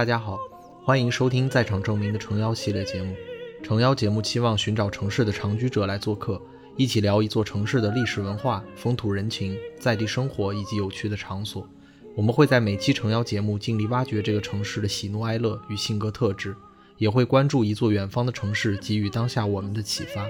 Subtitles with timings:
[0.00, 0.38] 大家好，
[0.82, 3.14] 欢迎收听《在场证明》的诚邀系列节目。
[3.62, 6.40] 诚邀节目期望寻找城市的长居者来做客，
[6.74, 11.68] 一起聊一座城市的历史文化、风土人情、在地生活以及有趣的场所。
[12.16, 16.56] 我们会在每期诚邀节目尽力挖掘这个城市的喜怒哀乐与性格特质，
[16.96, 20.26] 也会关注一座远方的城市，给予当下我们的启发。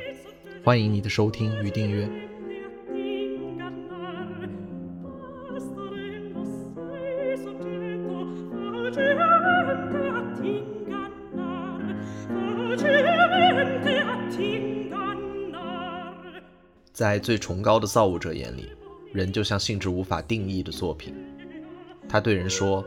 [0.65, 2.11] 欢迎你的收听与订阅。
[17.21, 18.71] 最崇高的造物者眼里，
[19.13, 21.15] 人就像性质无法定义的作品。
[22.09, 22.85] 他对人说：“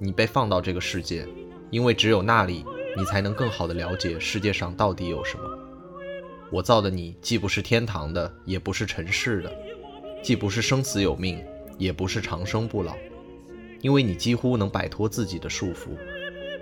[0.00, 1.24] 你被放到这个世界，
[1.70, 2.64] 因为只有那里，
[2.96, 5.44] 你才能更好地了解世界上到底有什么。
[6.50, 9.52] 我造的你，既不是天堂的，也不是尘世的，
[10.22, 11.44] 既不是生死有命，
[11.78, 12.96] 也不是长生不老。
[13.82, 15.90] 因为你几乎能摆脱自己的束缚，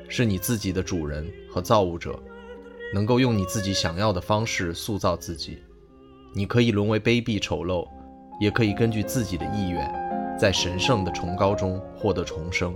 [0.09, 2.19] 是你自己的主人和造物者，
[2.93, 5.59] 能够用你自己想要的方式塑造自己。”
[6.37, 7.89] 你可以沦为卑鄙丑陋，
[8.41, 9.89] 也可以根据自己的意愿，
[10.37, 12.75] 在神圣的崇高中获得重生。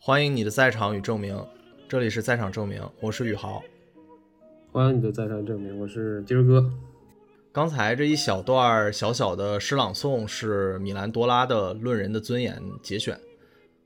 [0.00, 1.40] 欢迎你的在场与证明，
[1.86, 3.62] 这里是在场证明，我是宇豪。
[4.72, 6.68] 欢迎你的在场证明，我是今儿哥。
[7.50, 13.18] 刚才这一小段小小的诗朗诵是米兰多拉的《论人的尊严》节选，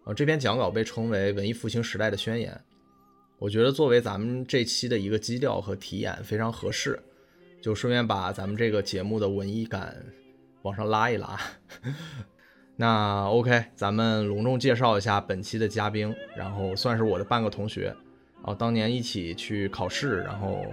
[0.04, 2.60] 呃，这篇讲稿被称为文艺复兴时代的宣言。
[3.38, 7.00] 我觉得作为咱们这期的一个基调和题眼非常合适，
[7.62, 9.96] 就顺便把咱们这个节目的文艺感
[10.62, 11.38] 往上拉一拉。
[12.76, 17.94] 那 OK，咱们隆重介绍一下本期的嘉宾，然后算是我的半个同学，
[18.42, 20.66] 啊，当年一起去考试，然后。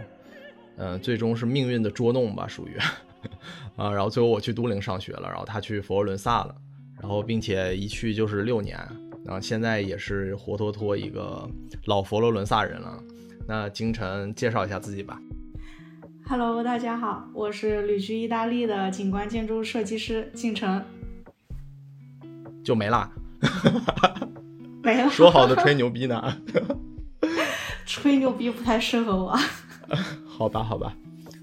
[0.79, 2.77] 嗯，最终是命运的捉弄吧，属于
[3.75, 3.91] 啊。
[3.91, 6.55] 然后最后我去都灵上学了，然后他去佛罗伦萨了，
[7.01, 8.79] 然后并且一去就是六年，
[9.25, 11.45] 然后现在也是活脱脱一个
[11.85, 12.97] 老佛罗伦萨人了。
[13.45, 15.19] 那金晨介绍一下自己吧。
[16.27, 20.81] Hello，大家好，我是旅居意大利的景观建筑设计师京城。
[22.63, 23.11] 就没啦？
[24.83, 25.09] 没了。
[25.09, 26.37] 说好的吹牛逼呢？
[27.85, 29.37] 吹牛逼不太适合我。
[30.39, 30.95] 好吧，好吧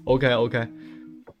[0.05, 0.67] ，OK OK。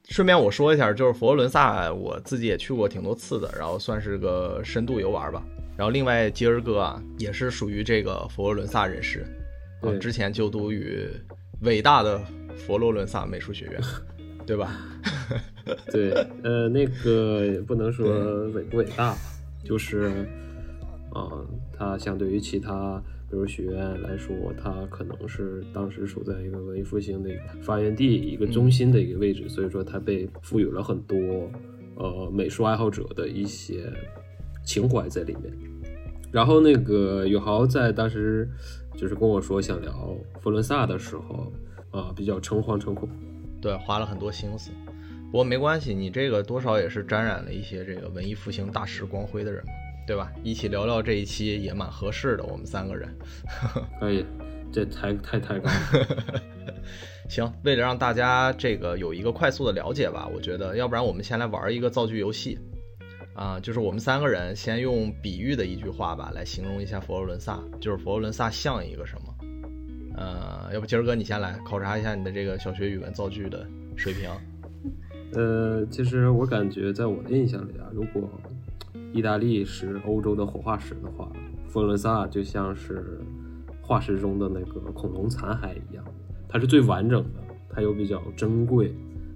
[0.09, 5.43] 顺便我说一下，就是佛罗伦萨，我自己也去过挺多次的，然后算是个深度游玩吧。
[5.75, 9.25] 然后另外吉儿哥啊，也是属于这个佛罗伦萨人士，
[9.81, 11.09] 啊，之前就读于
[11.61, 12.21] 伟大的
[12.55, 13.81] 佛罗伦萨美术学院，
[14.45, 14.71] 对吧？
[15.91, 16.11] 对，
[16.43, 19.15] 呃，那个也不能说伟不伟大，
[19.63, 20.27] 就是，
[21.11, 21.25] 啊，
[21.75, 23.01] 它相对于其他。
[23.29, 27.29] 比如学院来说，它可能是当时处在一个文艺复兴的
[27.61, 31.17] 发源地、一个中心的一个位置，所以说它被赋予了很多
[31.95, 33.91] 呃美术爱好者的一些
[34.63, 35.53] 情怀在里面。
[36.31, 38.47] 然后那个宇豪在当时
[38.95, 39.91] 就是跟我说想聊
[40.39, 41.51] 佛罗伦萨的时候，
[41.91, 43.09] 啊，比较诚惶诚恐，
[43.61, 44.71] 对，花了很多心思。
[45.31, 49.71] 不过没关系，你这个多少也是沾染了一些这个文艺复兴大师光辉的人嘛。
[50.07, 50.31] 对吧？
[50.41, 53.13] 一起聊聊这一期也蛮合适的，我们三个人。
[53.99, 54.25] 可 以，
[54.71, 55.69] 这太太太高。
[57.29, 62.57] 行，为了让大家这个有一个快速的了解吧，我觉得要不然我们先来玩一个造句游戏
[63.35, 69.33] 啊，就是我们三个人先用比喻的一句话吧来形容一下佛罗伦萨，就是佛罗伦萨像一个什么？
[70.15, 73.67] 呃，要不今儿哥你先来考察一下你的这个小学语文造句的
[73.97, 74.29] 水平。
[75.33, 78.27] 呃，其实我感觉在我的印象里啊，如果
[79.17, 81.27] 意大利是欧洲的活化石的话，
[81.67, 83.19] 佛罗伦萨就像是
[83.81, 86.05] 化石中的那个恐龙残骸一样，
[86.47, 88.93] 它是最完整的，它又比较珍贵，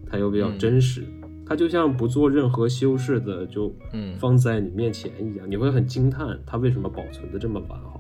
[0.07, 1.03] 它又比较真实，
[1.47, 3.73] 它就像不做任何修饰的就
[4.19, 7.99] 放在你面前一样，你会很惊叹它为什么保存的这么完好。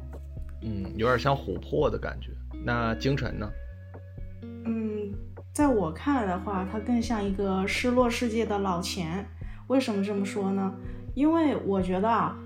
[0.61, 2.29] 嗯，有点像琥珀的感觉。
[2.63, 3.49] 那京城呢？
[4.65, 5.11] 嗯，
[5.51, 9.25] 在我看来的话，它更像一个失落世界的老钱。
[9.67, 10.73] 为什么这么说呢？
[11.13, 12.37] 因为我觉得啊，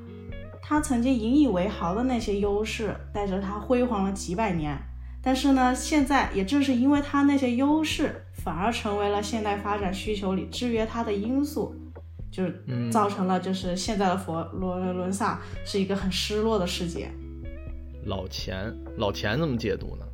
[0.61, 4.77] 他曾经引以为豪的那些优势，带着他辉煌了几百年。
[5.21, 11.75] 但是呢，现在也正是因为他那些优势，反而成为了现代发展需求里制约他的因素，
[12.31, 17.09] 就是造成了就是现在的佛罗伦萨是一个很失落的世界。
[18.05, 20.05] 老钱，老钱怎么解读呢？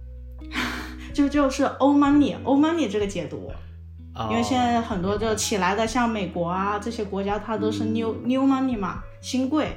[1.13, 3.51] 就就是 old money，old money 这个解读。
[4.29, 9.69] 因为现在很多就起来的，像美国啊这些国家，它都是 new new money 嘛，新贵。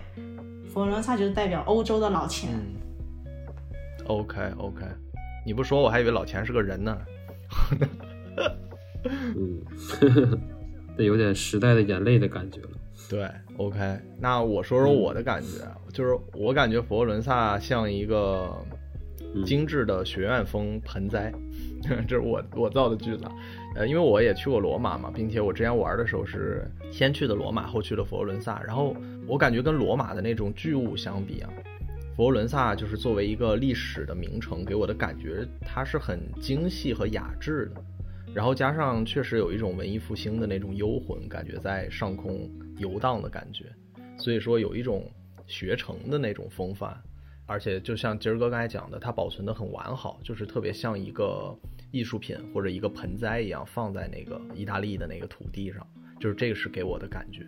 [0.73, 2.51] 佛罗伦萨就是代表欧洲的老钱。
[4.07, 4.85] OK OK，
[5.47, 6.99] 你不说我还以为老钱是个人呢。
[9.07, 9.61] 嗯，
[10.99, 12.71] 这有点时代的眼泪的感觉了。
[13.09, 18.53] 对，OK，那我说说我的感觉，就是我感觉佛罗伦萨像一个
[19.45, 21.33] 精致的学院风盆栽，
[22.07, 23.25] 这是我我造的句子。
[23.77, 28.63] 呃，因为我也去过罗马嘛，并且我之前玩的时候是先去的罗马，后去的佛罗伦萨。
[28.63, 28.97] 然后
[29.27, 31.51] 我感觉跟罗马的那种巨物相比啊，
[32.17, 37.83] 佛罗伦萨就是作为一个历史的名城，给我的感觉它是很精细和雅致的。
[38.33, 43.67] 然后加上确实有一种文艺复兴的那种幽魂，感觉在上空游荡的感觉，
[44.19, 45.09] 所以说有一种
[45.47, 47.01] 学成的那种风范，
[47.47, 51.57] 而且就像今儿哥刚才讲的，它保存的很完好，就是特别像一个
[51.95, 55.87] 艺术品或者一个盆栽一样放在那个意大利的那个土地上，
[56.19, 57.47] 就是这个是给我的感觉。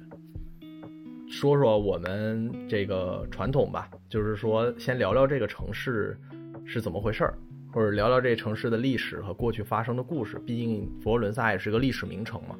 [1.28, 6.16] 说说我们这个传统吧，就是说先聊聊这个城市
[6.64, 7.37] 是怎么回事儿。
[7.72, 12.56] 或者聊聊这城市的历史和过去发生的故事，毕竟佛罗伦萨也是个历史名城嘛。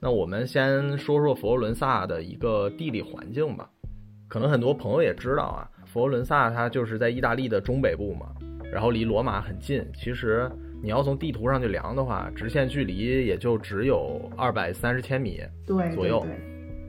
[0.00, 3.70] 那我们先说说佛罗伦萨的一个地理环境吧。
[4.26, 8.34] 可能很多朋友也知道啊，佛罗伦萨它就是在意大利的中北部嘛，
[8.72, 9.86] 然后离罗马很近。
[9.94, 10.50] 其实
[10.82, 16.26] 你要从地图上去量的话，直线距离也就只有二百三十千米左右，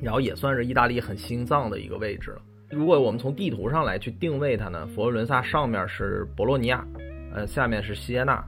[0.01, 2.41] 然后也算是意大利很心脏的一个位置了。
[2.71, 6.85] 如果我们从地图上来去定位它呢，佛罗伦萨上面是博洛尼亚。
[7.31, 8.43] 呃，下面是锡耶纳，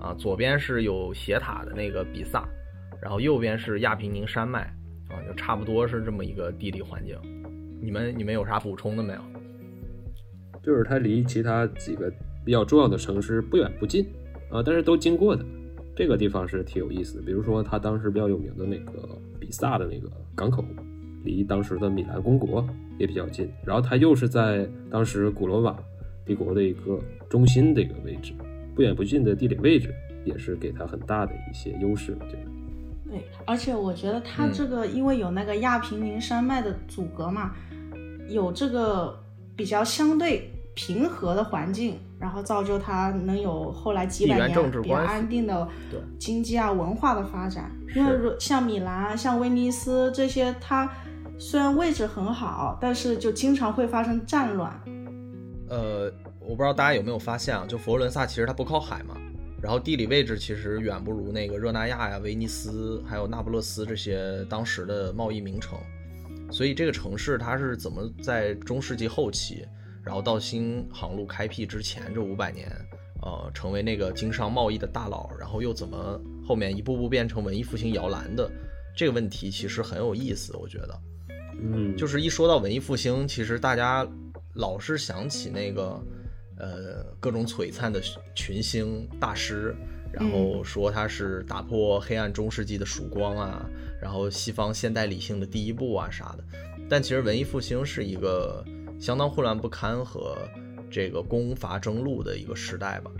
[0.00, 2.44] 啊，左边是有斜塔的那个比萨，
[3.00, 4.62] 然后右边是亚平宁山脉，
[5.08, 7.16] 啊，就差不多是这么一个地理环境。
[7.80, 9.20] 你们你们有啥补充的没有？
[10.60, 12.12] 就是它离其他几个
[12.44, 14.04] 比较重要的城市不远不近，
[14.50, 15.44] 啊，但是都经过的。
[15.94, 17.22] 这个地方是挺有意思的。
[17.22, 20.64] 比如说，它当时比较有名的那个比萨的那个港口，
[21.24, 22.66] 离当时的米兰公国
[22.98, 23.50] 也比较近。
[23.64, 25.76] 然后它又是在当时古罗马。
[26.26, 26.98] 帝国的一个
[27.28, 28.32] 中心的一个位置，
[28.74, 29.94] 不远不近的地理位置，
[30.24, 32.16] 也是给它很大的一些优势。
[32.18, 37.54] 我觉得，对，而且我觉得它这个因为有那个亚平宁山脉的阻隔嘛，
[38.28, 39.16] 有这个
[39.54, 45.66] 比较相对平和的环境，然后造就它能有后来几百年比较安定的
[46.18, 47.72] 经济啊文化的发展。
[47.94, 50.86] 因为如像米兰、像威尼斯这些，它
[51.38, 54.70] 虽然位置很好，但是就经常会发生战乱。
[55.70, 59.16] 呃，我不知道大家有没有发现啊，就佛罗伦萨其实它不靠海嘛，
[59.62, 65.78] 然后地理位置其实远不如那个热那亚呀、威尼斯还有那不勒斯这些当时的贸易名城，
[66.50, 69.66] 所以这个城市它是怎么在中世纪后期，
[70.06, 72.70] 然后到新航路开辟之前这五百年，
[73.20, 78.48] 呃，成为那个经商贸易的大佬，然后又怎么后面一步步变成文艺复兴摇篮的
[78.96, 81.00] 这个问题，其实很有意思，我觉得，
[81.60, 84.06] 嗯，就是一说到文艺复兴，其实大家。
[84.58, 86.02] 老是想起那个，
[86.56, 88.00] 呃，各种璀璨的
[88.34, 89.76] 群星大师，
[90.10, 93.68] 然后说他是打破黑暗中世纪的曙光啊，
[94.00, 96.44] 然后西方现代理性的第一步啊啥的。
[96.88, 98.64] 但其实文艺复兴是一个
[98.98, 100.36] 相当混乱不堪和
[100.90, 103.10] 这个攻伐争路的一个时代吧。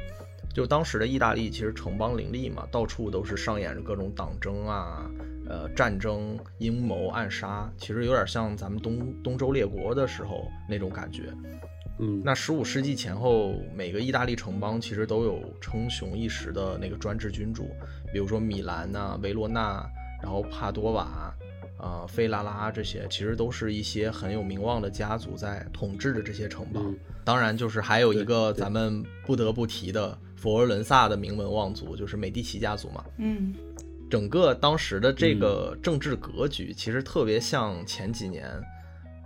[0.55, 5.11] 就当时的意大利其实城邦林立嘛，到处都是上演着各种党争啊。
[5.49, 11.33] 呃，战争、阴谋、暗杀，其实有点像咱们东东周列国的时候那种感觉。
[12.01, 17.71] 嗯，那十五世纪前后，每个意大利城邦其实都有称雄一时的那个专制君主，
[18.13, 19.89] 比如说米兰呐、维罗纳，
[20.21, 21.33] 然后帕多瓦，
[21.79, 26.95] 呃，菲拉拉这些，其实都是一些很有名望的家族在统治着这些城邦。
[27.25, 33.05] 当然，就是还有一个咱们不得不提的佛罗伦萨的名门望族，就是美第奇家族嘛。
[33.19, 33.55] 嗯。
[34.09, 38.49] 整个当时的这个政治格局，其实特别像前几年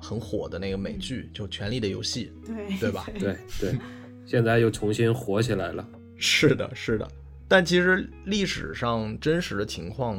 [0.00, 3.06] 很火的那个美剧，就《权力的游戏》，对对吧？
[3.20, 3.78] 对对，
[4.24, 5.86] 现在又重新火起来了。
[6.16, 7.06] 是的，是的。
[7.46, 10.18] 但其实历史上真实的情况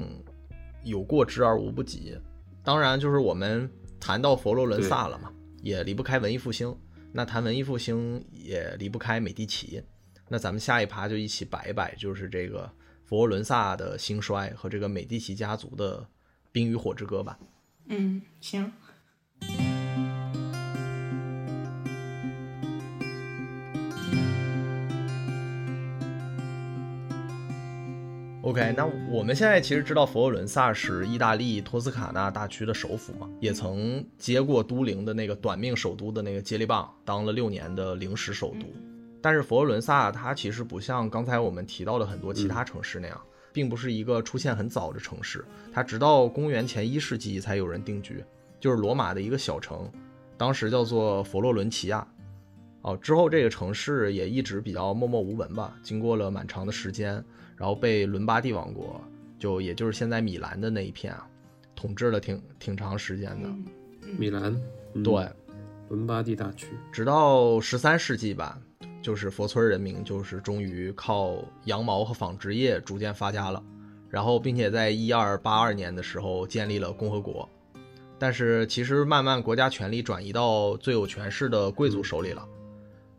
[0.83, 2.17] 有过之而无不及。
[2.63, 3.69] 当然，就是我们
[3.99, 6.75] 谈到佛罗伦萨了嘛，也离不开文艺复兴。
[7.11, 9.83] 那谈文艺复兴也离不开美第奇。
[10.27, 12.71] 那咱们下一趴就一起摆一摆，就是这个。
[13.03, 16.07] 佛罗伦萨的兴衰和这个美第奇家族的
[16.49, 17.37] 冰与火之歌吧。
[17.87, 18.71] 嗯，行。
[28.43, 38.65] OK，那我们现在其实知道佛罗伦萨是意大利托斯卡纳大区的首府嘛，也曾接过都灵的那个短命首都的那个接力棒，当了六年的临时首都。
[39.21, 43.21] 但是佛罗伦萨它其实不像刚才我们提到的很多其他城市那样，
[43.53, 45.45] 并不是一个出现很早的城市。
[45.71, 48.23] 它直到公元前一世纪才有人定居，
[48.59, 49.87] 就是罗马的一个小城，
[50.35, 52.05] 当时叫做佛罗伦齐亚。
[52.81, 55.77] 哦，之后这个城市也一直比较默默无闻吧。
[55.83, 57.23] 经过了蛮长的时间，
[57.61, 58.99] 然后被伦巴第王国，
[59.37, 61.27] 就也就是现在米兰的那一片啊，
[61.75, 63.47] 统治了挺挺长时间的。
[64.17, 64.59] 米兰，
[65.03, 65.29] 对，
[65.87, 68.59] 伦巴第大区，直到十三世纪吧，
[68.99, 73.63] 就是佛村人民就是终于靠羊毛和纺织业逐渐发家了，
[74.09, 77.47] 然后并且在一二八二年的时候建立了共和国。
[78.17, 82.43] 但是其实慢慢国家权力转移到最有权势的贵族手里了。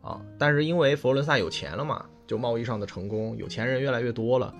[0.01, 4.51] 啊，但是因为佛罗伦萨有钱了嘛，就贸易上的成功，有钱人越来越多了，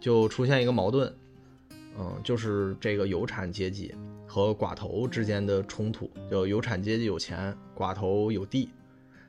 [0.00, 1.12] 就出现一个矛盾，
[1.98, 3.94] 嗯，就是这个有产阶级
[4.26, 8.70] 和寡头之间的冲突，就有产阶级有钱，寡头有地。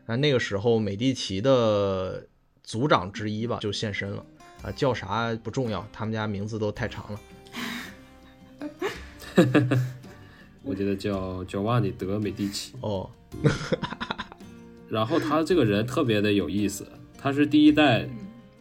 [0.06, 2.26] 那那个时候，美第奇的
[2.64, 4.26] 族长之一吧就现身了，
[4.62, 7.20] 啊，叫啥不重要，他们家名字都太长了。
[10.64, 12.76] 我觉得叫叫瓦尼德美第奇。
[12.80, 13.10] 哦。
[14.88, 16.88] 然后他这个人特别的有意思，
[17.22, 18.08] 他是第一代，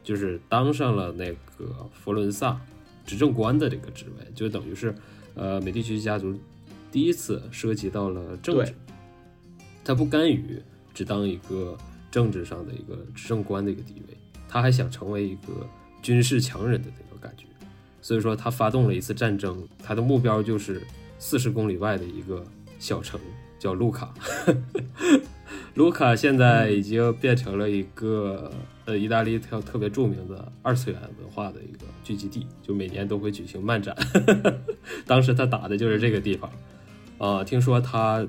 [0.02, 2.60] 就是当上了那个佛伦萨
[3.06, 4.92] 执政官的这个职位，就等于是，
[5.34, 6.36] 呃，美第奇家族
[6.90, 8.74] 第一次涉及到了政治。
[9.84, 10.60] 他不甘于
[10.92, 11.78] 只当一个
[12.10, 14.16] 政治上的一个执政官的一个地位，
[14.48, 15.66] 他还想成为一个
[16.02, 17.44] 军事强人的那个感觉。
[18.02, 20.82] 所以说他发动了一次战争，他的目标就是
[21.18, 22.44] 四十公里外的一个
[22.78, 23.20] 小城，
[23.58, 24.12] 叫卢卡。
[25.74, 28.50] 卢卡现在已经变成了一个
[28.84, 33.96] 呃，意大利特特别著名的二次元文化的一个聚集地，就每年都会举行漫展。
[35.06, 36.50] 当时他打的就是这个地方
[37.18, 38.26] 啊，听说他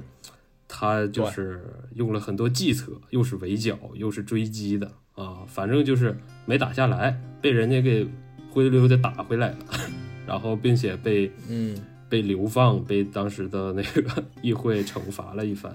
[0.67, 1.61] 他就是
[1.95, 8.07] 用了很多计策，又是围剿又是追击的啊，反正就是没打下来，被人家给
[8.51, 9.57] 灰溜溜的打回来了，
[10.27, 11.75] 然后并且被嗯。
[12.09, 15.73] 被流放，被当时的那个议会惩罚了一番。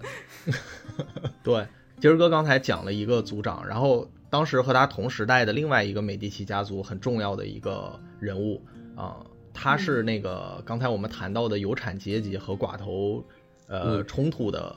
[1.44, 1.66] 对，
[2.00, 8.60] 今儿哥刚才讲了一个族长，然后当时和他同时代的另外一个美第奇家族很重要的一个人物
[8.96, 13.24] 啊，他是那个刚才我们谈到的有产阶级和寡头
[13.68, 14.74] 呃冲突的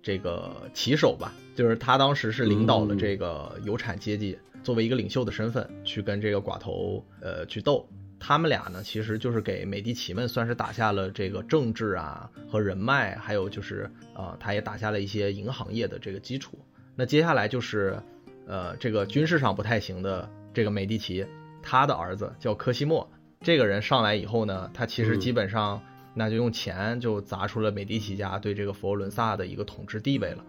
[0.00, 7.84] 这个旗手吧，就是他当时是领导了这个有产阶级，作为一个领袖的身份去跟这个寡头呃去斗。
[8.26, 16.58] 他们俩呢，其实就是给美第奇们算是打下了这个政治啊和人脉，还有就是呃，他也打下了一些银行业的这个基础。
[16.96, 18.02] 那接下来就是，
[18.46, 21.26] 呃，这个军事上不太行的这个美第奇，
[21.62, 23.06] 他的儿子叫科西莫，
[23.42, 25.78] 这个人上来以后呢，他其实基本上
[26.14, 30.42] 那就用钱就砸出了美第奇家对这个佛罗伦萨的一个统治地位了，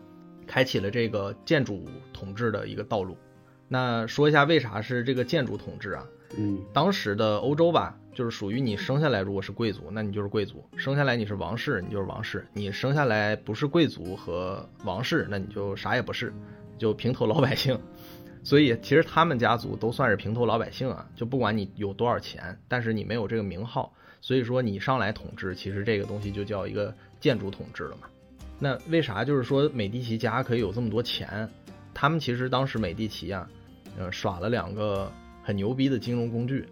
[0.48, 3.17] 开启了这个建筑统治的一个道路。
[3.67, 6.05] 那说一下为啥是这个建筑统治啊？
[6.38, 16.34] 嗯，当时的欧洲吧，就是属于你生下来如果是贵族，那你就是贵族；生下来你是王室，你就是王室；你生下来不是贵族和王室，那你就啥也不是，
[16.77, 17.79] 就平头老百姓。
[18.44, 28.08] 所以其实他们家族都算是平头老百姓啊，就不管你有多少钱，但是你没有这个名号，所以说你上来统治，其实这个东西就叫一个建筑统治了嘛。
[28.60, 31.50] 那为啥就是说美第奇家可以有这么多钱？
[31.94, 33.48] 他们其实当时美第奇啊，
[33.98, 35.12] 呃，耍了两个。
[35.46, 36.68] 很牛逼的金融工具，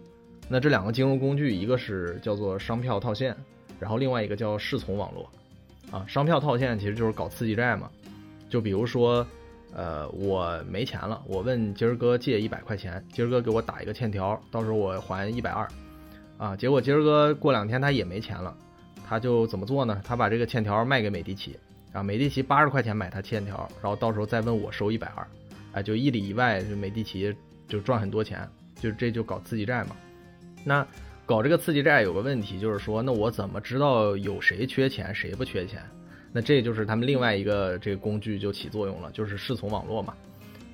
[0.48, 3.36] 那这两个金融工具，一个是叫做商票套现，
[3.78, 5.30] 然后另外一个叫侍从网络。
[5.92, 7.88] 啊，商票套现其实就是搞刺激债嘛。
[8.50, 9.24] 就比如说，
[9.72, 15.68] 呃，我没钱了，我问今儿哥借一百块钱，今儿哥给我打一个欠条，到时候我还一百二。
[16.36, 18.52] 啊，结果今儿哥过两天他也没钱了，
[19.06, 20.02] 他就怎么做呢？
[20.04, 21.56] 他把这个欠条卖给美第奇，
[21.92, 25.24] 啊，美第奇八十块钱买他欠条，然后到时候再问我收一百二，
[25.74, 27.32] 哎，就一里一外，就美第奇
[27.68, 28.48] 就赚很多钱。
[28.80, 29.96] 就这就搞刺激债嘛，
[30.64, 30.86] 那
[31.26, 35.82] 搞这个刺激债有个问题，就是说，那我怎么知道有谁缺钱，谁不缺钱？
[36.32, 40.14] 那这就是他们另外一个这个工具就起作用了，就是侍从网络嘛，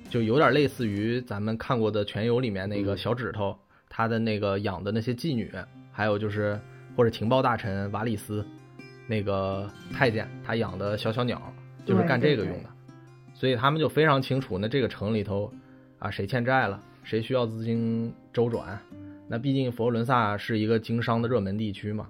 [0.09, 3.55] 就有点类似于咱们看过的《全游》里面那个小指头，
[3.87, 5.53] 他的那个养的那些妓女，
[5.91, 6.59] 还有就是
[6.97, 8.45] 或者情报大臣瓦里斯，
[9.07, 11.41] 那个太监他养的小小鸟，
[11.85, 12.69] 就是干这个用的，
[13.33, 15.53] 所以他们就非常清楚，那这个城里头
[15.99, 16.81] 啊，谁欠债了？
[17.03, 18.79] 谁需要资金周转？
[19.27, 22.09] 那毕竟佛罗伦萨是一个经商的热门地区嘛，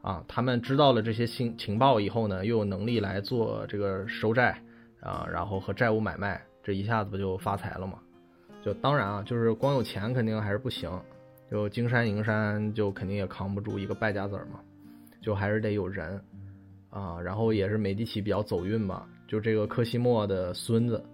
[0.00, 4.58] 啊，他们知道了这些信情报以后呢，又有能力来做这个收债
[5.00, 7.98] 啊，然后和债务买卖，这一下子不就发财了吗？
[8.64, 10.90] 就当然啊，就是光有钱肯定还是不行，
[11.50, 14.58] 就金山银山就肯定也扛不住一个败家子儿嘛，
[15.20, 16.18] 就还是得有人
[16.88, 21.04] 啊，然后也是美第奇比较走运吧，就这个科西莫的孙子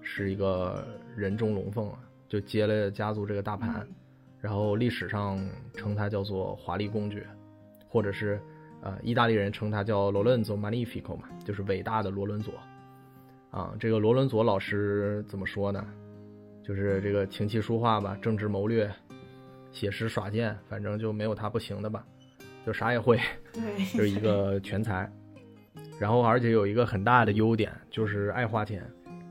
[0.00, 0.82] 是一个
[1.14, 1.98] 人中龙凤啊。
[2.28, 3.86] 就接了家族这个大盘，
[4.40, 5.44] 然后历史上
[5.74, 7.26] 称他叫做华丽公爵，
[7.88, 8.40] 或者是
[8.82, 12.52] 呃意大利人称他叫罗伦佐 Magnifico 嘛，就是伟大的罗伦佐。
[13.50, 15.82] 啊，这个罗伦佐老师怎么说呢？
[16.62, 18.92] 就是这个琴棋书画吧，政治谋略、
[19.72, 22.04] 写诗耍剑，反正就没有他不行的吧，
[22.66, 23.18] 就啥也会，
[23.54, 23.62] 对，
[23.96, 25.10] 就是一个 全才。
[25.98, 28.84] 然后而且有一个很大的优点，就是爱花钱，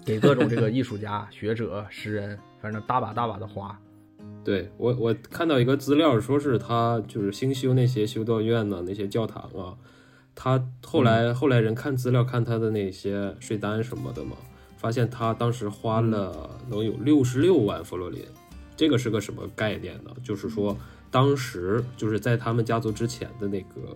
[0.04, 3.79] 给各种这个艺术家、学者、诗人，反正大把大把的花。
[4.43, 9.75] 对我，我看到一个资料，说是他就是新修那些修道院呢，那些教堂啊。
[10.33, 14.37] 他后来后来人看资料，看他的那些税单什么的嘛。
[14.77, 18.23] 发现他当时花了能有六十六万佛罗林，
[18.75, 20.11] 这个是个什么概念呢？
[20.23, 20.77] 就是说，
[21.09, 23.95] 当时就是在他们家族之前的那个，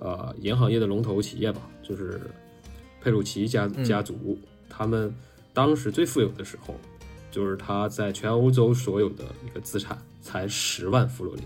[0.00, 2.20] 呃，银行业的龙头企业吧，就是
[3.00, 4.36] 佩鲁奇家家族，
[4.68, 5.14] 他们
[5.54, 6.74] 当时最富有的时候，
[7.30, 11.44] 就是他在全欧洲所有的一个资产才十万弗罗林，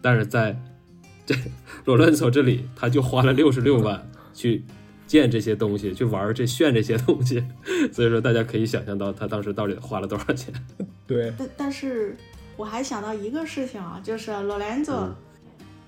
[0.00, 0.56] 但是在
[1.26, 1.34] 这
[1.84, 4.62] 罗伦佐这里，他就花了六十六万去。
[5.06, 7.44] 建这些东西，去玩这炫这些东西，
[7.92, 10.52] 所以说大家可以想象到他当时到底花了多少钱。
[11.06, 12.16] 对，但但是
[12.56, 15.14] 我还想到一个事情啊，就是罗兰佐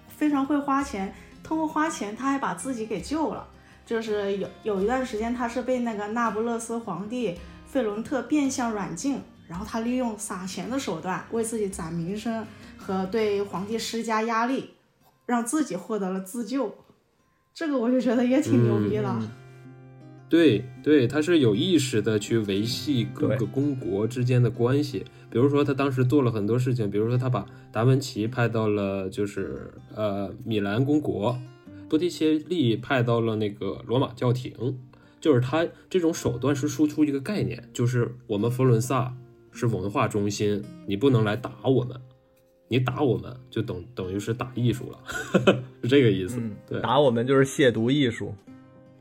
[0.06, 3.48] 非常会花钱，通过花钱他还把自己给救了。
[3.86, 7.34] 就是有有一段时间他是被那个那不勒斯皇帝
[7.76, 12.42] 费伦特变相软禁，然后他利用撒钱的手段为自己攒名声
[12.78, 14.70] 和对皇帝施加压力，
[15.26, 16.74] 让自己获得了自救。
[17.52, 19.14] 这个我就觉得也挺牛逼的，
[20.30, 25.04] 对对，他是有意识的去维系各个公国之间的关系。
[25.28, 31.38] 比如说，他当时做了很多事情，比如说他把达文奇派到了就是呃米兰公国，
[31.90, 34.78] 波提切利派到了那个罗马教廷，
[35.20, 39.14] 就是他这种手段是输出一个概念，就是我们佛罗伦萨
[39.52, 42.00] 是文化中心，你不能来打我们。
[42.68, 44.98] 你打我们就等等于是打艺术了，
[45.82, 46.42] 是这个意思。
[46.66, 48.34] 对，打我们就是亵渎艺术。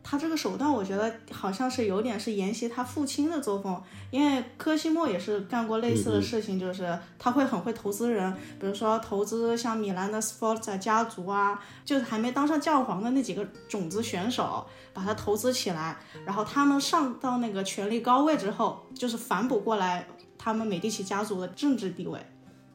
[0.07, 14.63] 他这个手段，我觉得好像是有点是沿袭他父亲的作风，因为科西莫也是干过类似的事情，就是他会很会投资人，比如说投资像米兰的斯福特家族啊，就是还没当上教皇的那几个种子选手，
[14.93, 22.19] 把他投资起来，然后他们上到那个权力高位之后，就是反哺过来他们美第奇家族的政治地位。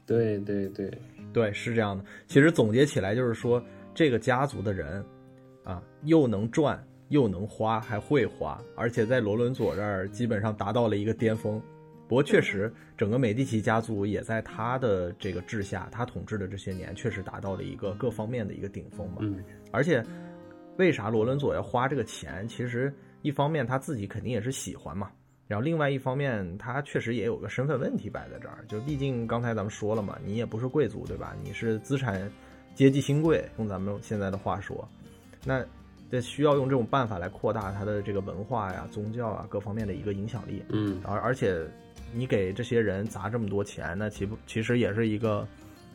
[0.05, 0.91] 对对对
[1.33, 2.05] 对，是这样的。
[2.27, 3.63] 其实总结起来就是说，
[3.95, 5.05] 这个家族的人，
[5.63, 11.63] 啊，又能赚，又能花，还会花，而且在罗伦佐这儿基本上达到了一个巅峰。
[12.09, 19.19] 不过确实，整个美第奇家族也在他的这个治下，他统治的这些年，确实达到了一个各方面的一个顶峰嘛。
[19.21, 19.45] 嗯。
[19.71, 20.05] 而且，
[20.77, 22.49] 为啥罗伦佐要花这个钱？
[22.49, 22.93] 其实
[23.23, 25.11] 一方面他自己肯定也是喜欢嘛。
[25.47, 31.37] 然后另外一方面，他确实也有个身份问题摆在这儿，就毕竟刚才咱们说了嘛，你也不是贵族，对吧？
[31.43, 32.31] 你是资产
[32.75, 34.89] 阶级新贵，用咱们现在的话说，
[35.45, 35.65] 那
[36.11, 40.63] 这需要用这种办法来扩大它的这个文化呀、宗教啊各方面的一个影响力。
[40.69, 41.67] 嗯，而而且
[42.13, 45.47] 你给这些人砸这么多钱，那其不其实也是一个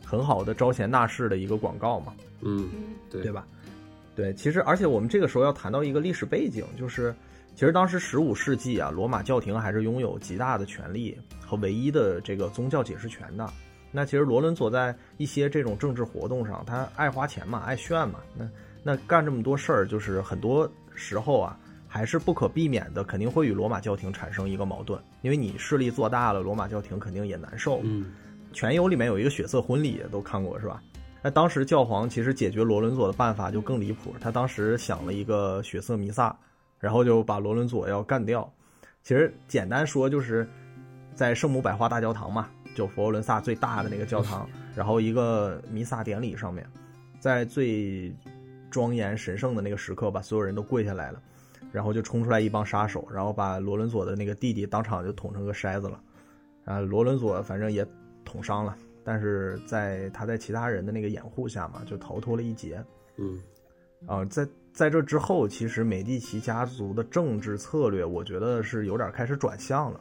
[0.04, 2.14] 很好的招贤纳士的一个广告嘛。
[2.40, 2.68] 嗯，
[3.10, 3.46] 对对吧？
[4.14, 7.14] 对，其实而且我们这个时候要谈到一个历史背景，就是。
[7.54, 13.50] 其实当时十五世纪啊，罗马教廷还是拥有极大的权力和唯一的这个宗教解释权的。
[13.90, 18.46] 那其实罗伦佐在一些这种政治活动上，他爱花钱嘛，爱炫嘛，那
[18.86, 27.80] 那干这么多事儿，就是很多时候啊，还是不可避免的，肯定会与罗马教廷产生一个矛盾，因为你势力做大了，罗马教廷肯定也难受。
[27.82, 28.12] 嗯，
[28.52, 30.80] 全游里面有一个血色婚礼，都看过是吧？
[31.20, 36.36] 那当时教皇其实解决罗伦佐的办法就更离谱，他当时想了一个血色弥撒。
[36.78, 38.48] 然后就把罗伦佐要干掉。
[39.02, 40.46] 其实简单说就是，
[41.14, 46.66] 在圣母百花大教堂嘛，就佛罗伦萨最大的那个教堂，然后一个弥撒典礼上面，
[47.18, 48.14] 在最
[48.70, 51.22] 庄严神圣的那个时刻，把所有人都跪下来了，
[51.72, 56.00] 然后就冲出来一帮杀手，然后把罗伦佐的那个弟弟当场就捅成个筛子了。
[56.64, 57.86] 啊，罗伦佐反正也
[58.24, 62.84] 捅伤了，但是在他在其他人的那个掩护下嘛，就逃脱了一劫。
[63.16, 63.40] 嗯，
[64.06, 64.46] 啊，在。
[64.76, 69.98] 在这之后，其实美第奇家族的政治策略，我觉得是有点开始转向了。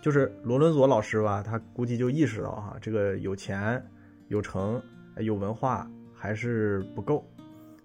[0.00, 3.84] 就是罗伦佐老师吧，他估计就意识到哈，这个有钱、
[4.28, 4.82] 有成、
[5.18, 7.22] 有文化还是不够，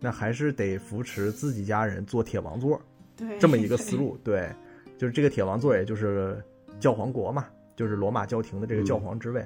[0.03, 2.81] 那还是得扶持自己家人做铁王座，
[3.15, 4.17] 对，这么一个思路。
[4.23, 4.49] 对，
[4.97, 6.43] 就是这个铁王座，也就是
[6.79, 9.45] 教皇国嘛，就是罗马教廷的这个教皇之位。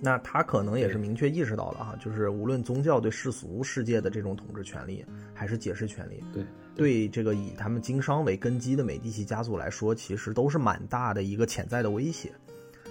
[0.00, 6.44] 那他可能也是明确意识到了哈，就是无论宗教对世俗世界的这种统治权利，还是解释权利，对
[6.76, 12.30] 对这个以他们经商为根基的美第奇家族来说，其实都是蛮大的一个潜在的威胁。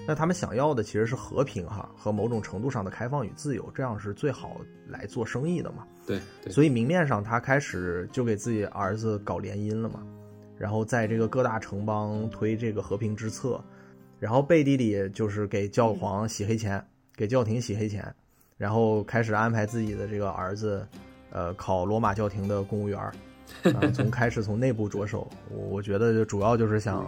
[0.07, 5.85] 那他们想要的其实是和平哈和某种程度上的开放与自由，这样是最好来做生意的嘛。
[6.05, 10.01] 对，所以明面上他开始就给自己儿子搞联姻了嘛。
[10.57, 13.61] 然后在这个各大城邦推这个和平之策，
[14.17, 16.81] 然后背地里就是给教皇洗黑钱，
[17.13, 18.15] 给教廷洗黑钱，
[18.55, 20.87] 然后开始安排自己的这个儿子，
[21.31, 23.13] 呃，考罗马教廷的公务员儿。
[23.73, 27.05] 啊，从开始从内部着手，我我觉得就主要就是想，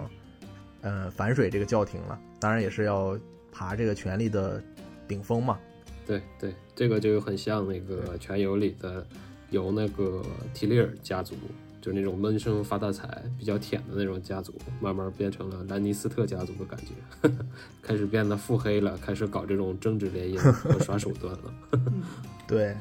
[0.82, 2.20] 呃，反水这个教廷了。
[2.40, 3.18] 当然也是要
[3.52, 4.62] 爬这个权力的
[5.08, 5.60] 顶峰嘛。
[6.06, 9.06] 对对，这个就很像那个《全游》里的，
[9.52, 11.36] 由那个提利尔家族，
[11.82, 17.30] 就那种闷声发大财、比较舔的那种家族，慢慢变成了兰尼斯特家族的感觉，
[17.84, 21.54] 开始变得腹黑了，开始搞这种政治联姻和耍手段了。
[22.48, 22.76] 对。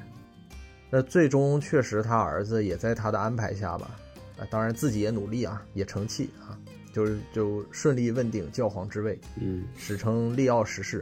[0.90, 3.90] 那最终确实，他儿子也在他的安排下吧，
[4.38, 6.56] 啊，当然自己也努力啊，也成器啊，
[6.98, 11.00] 就是就顺利问鼎教皇之位，嗯，史称利奥十世。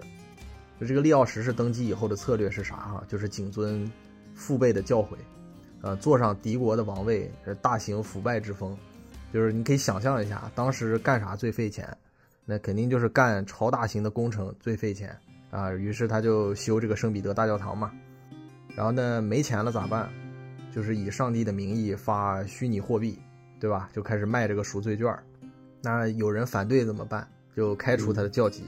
[0.79, 3.03] 就这个利奥十世登基以后的策略是啥哈？
[3.09, 3.91] 就是谨遵
[4.35, 5.17] 父辈的教诲，
[5.81, 7.31] 呃，坐上敌国的王位，
[7.63, 8.77] 大行腐败之风。
[9.33, 11.97] 就是你可以想象一下，当时干啥最费钱？
[12.45, 15.17] 那肯定就是干超大型的工程最费钱
[15.51, 15.73] 啊。
[15.73, 17.91] 于是他就修这个圣彼得大教堂嘛。
[18.77, 20.11] 然后呢，没钱了咋办？
[20.75, 23.19] 就是以上帝的名义发虚拟货币，
[23.59, 23.89] 对吧？
[23.95, 25.07] 就开始卖这个赎罪券。
[25.87, 27.25] 那有人反对怎么办？
[27.55, 28.65] 就开除他的教籍，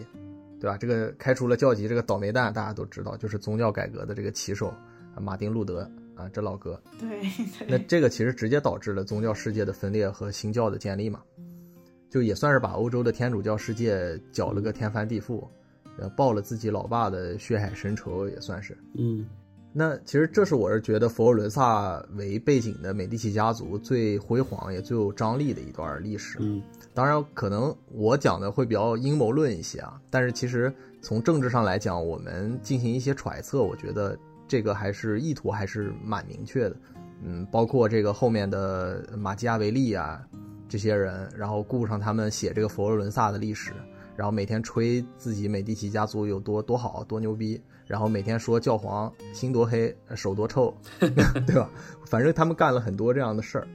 [0.61, 0.77] 对吧？
[0.77, 4.73] 这个开除了教籍，这个倒霉蛋大家都知道，就是宗教改革的这个旗手
[5.21, 5.81] 马丁路德
[6.15, 6.81] 啊，这老哥。
[6.97, 7.09] 对。
[7.67, 11.21] 那这个其实直接导致了宗教世界的分裂和新教的建立嘛，
[12.09, 15.45] 就也算是把欧洲的天主教世界搅了个天翻地覆，
[15.99, 18.79] 呃，报了自己老爸的血海深仇，也算是。
[18.95, 19.27] 嗯。
[19.71, 26.39] 那其实这是我是觉得佛罗伦萨为背景的美第奇家族最辉煌也最有张力的一段历史。
[26.41, 26.63] 嗯，
[26.95, 36.77] 当然可能我讲的会比较阴谋论一些啊，但是其实从政治上来讲，我们进行一些揣测，我觉得这个还是意图还是蛮明确的。
[37.23, 40.21] 嗯，包括这个后面的马基亚维利啊
[40.69, 43.73] 这些人，然后顾上他们写这个佛罗伦萨的历史，
[44.17, 47.61] 然后每天吹自己美第奇家族有多多好多牛逼。
[47.87, 51.71] 然后每天说教皇心多黑手多臭， 对吧？
[52.05, 53.67] 反正他们干了很多这样的事儿。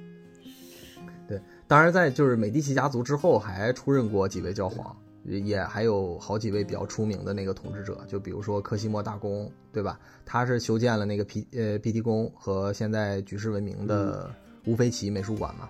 [1.73, 9.99] 对，当然在就是美第奇家族之后还出任过几位教皇，也还有好几位比较出名的那个统治者，就比如说科西莫大公，对吧？
[10.25, 14.29] 他是修建了那个皮呃皮提宫和现在举世闻名的
[14.65, 15.69] 乌菲齐美术馆嘛。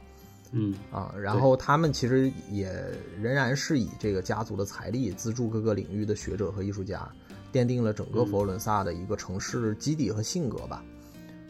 [0.51, 2.71] 嗯啊，然后他们其实也
[3.19, 7.09] 仍然是以这个家族的财力资助各个领域的学者和艺术家。
[7.51, 10.83] 奠定了整个佛罗伦萨的一个城市基底和性格吧，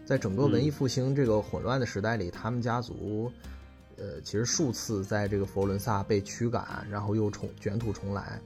[0.06, 3.32] 在整个文艺复兴这个混乱的时代里，他们家族，
[3.98, 8.40] 呃，其实数次在这个佛罗伦萨被驱赶，然后又重卷土重来，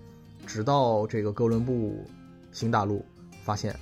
[0.45, 2.05] 直到这个哥伦布
[2.51, 3.05] 新大陆
[3.43, 3.77] 发现，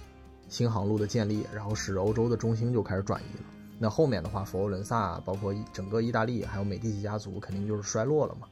[0.49, 3.43] 新航路的建立，然后使欧洲的中心就开始转移了。
[3.77, 8.47] 那后面的话，佛罗伦萨包括整个意大利还有美第奇家族肯定就是衰落了嘛，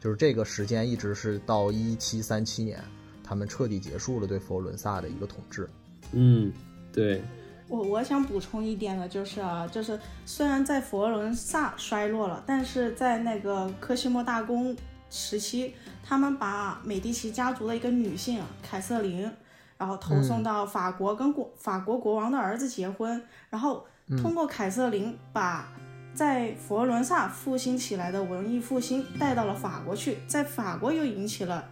[0.00, 2.82] 就是这个时间一直是到一七三七年。
[3.26, 5.66] 他们彻底结束了对佛罗伦萨的一个统治。
[6.12, 6.52] 嗯，
[6.92, 7.22] 对。
[7.68, 14.76] 我我想补充一点的就是啊，就是虽然在佛罗伦萨衰落了，但是在那个科西莫大公
[15.10, 19.30] 时期，他们把美第奇家族的一个女性凯瑟琳，
[19.78, 23.84] 然后投送到法国跟国法国国王的儿子结婚，然后
[24.22, 25.68] 通过凯瑟琳把
[26.14, 31.68] 在佛罗伦萨复兴起来的文艺复兴带到了法国去，在法国又引起了。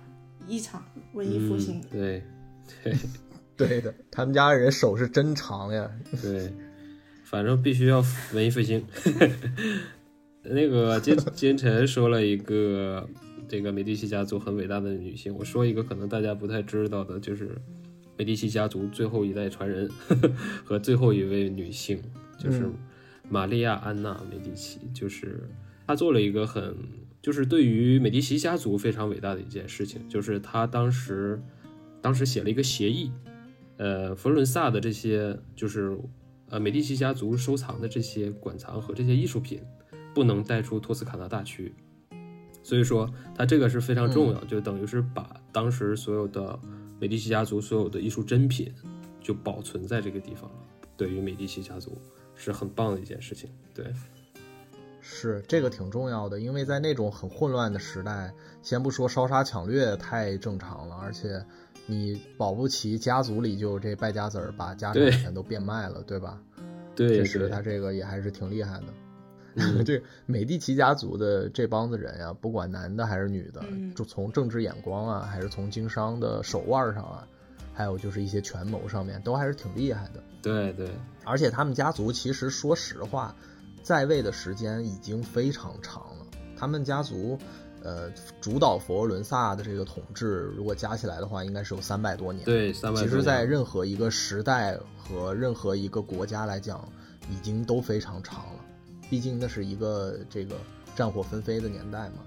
[0.48, 2.20] 一场文艺复兴，对，
[2.82, 2.92] 对，
[3.66, 5.90] 对的，他们家人手是真长呀。
[6.20, 6.52] 对，
[7.24, 8.84] 反正必须要文艺复兴。
[10.44, 13.08] 那个金 金晨说了一个
[13.48, 17.50] 这个美第奇家族很伟大的女性，我说一个可能大家不太知道的，就是
[18.16, 19.88] 美第奇家族最后一代传人
[20.64, 22.02] 和最后一位女性，
[22.38, 22.68] 就是
[23.28, 25.48] 玛利亚安娜美第奇，就是
[25.86, 26.74] 她做了一个很。
[27.22, 31.40] 就是对于美第奇家族非常伟大的一件事情，就是她当时，
[32.00, 33.12] 当时写了一个协议，
[33.76, 35.98] 呃，佛罗伦萨的这些就是
[36.48, 39.62] 呃美第奇家族收藏的这些馆藏和这些艺术品，
[40.14, 41.74] 不能带出托斯卡纳大区。
[42.62, 46.58] 所以说，它这个是非常重要，就等于是把当时所有的
[47.00, 48.72] 美第奇家族所有的艺术珍品
[49.20, 50.56] 就保存在这个地方了。
[50.96, 51.98] 对于美第奇家族
[52.36, 53.86] 是很棒的一件事情，对。
[55.00, 58.32] 是这个挺重要的，因为在那种很混乱的时代，
[58.62, 61.44] 先不说烧杀抢掠太正常了，而且
[61.86, 66.40] 你保不齐家族里就这败家子儿把家产全都变卖了，对吧？
[66.94, 68.86] 对，确实他这个也还是挺厉害的。
[69.84, 73.62] 这美第奇家族的这帮子人呀，不管男的还是女的，
[73.94, 77.26] 就从政治眼光啊，还是从经商的手腕上啊，
[77.74, 80.22] 还有就是一些权谋上面，都还是挺厉害的。
[80.40, 80.90] 对对，
[81.24, 83.34] 而且他们家族其实说实话。
[83.82, 87.36] 在位的时间已经非常长了，他们家族，
[87.82, 92.44] 呃，主导佛罗伦萨的这个统治，如果加起来的话，应该是有三百多年。
[92.44, 93.00] 对，三百。
[93.00, 96.88] 其实，在任何一个时代和任何一个国家来讲，
[97.30, 98.64] 已经都非常长了。
[99.10, 100.56] 毕竟那是一个这个
[100.94, 102.18] 战火纷飞的年代嘛。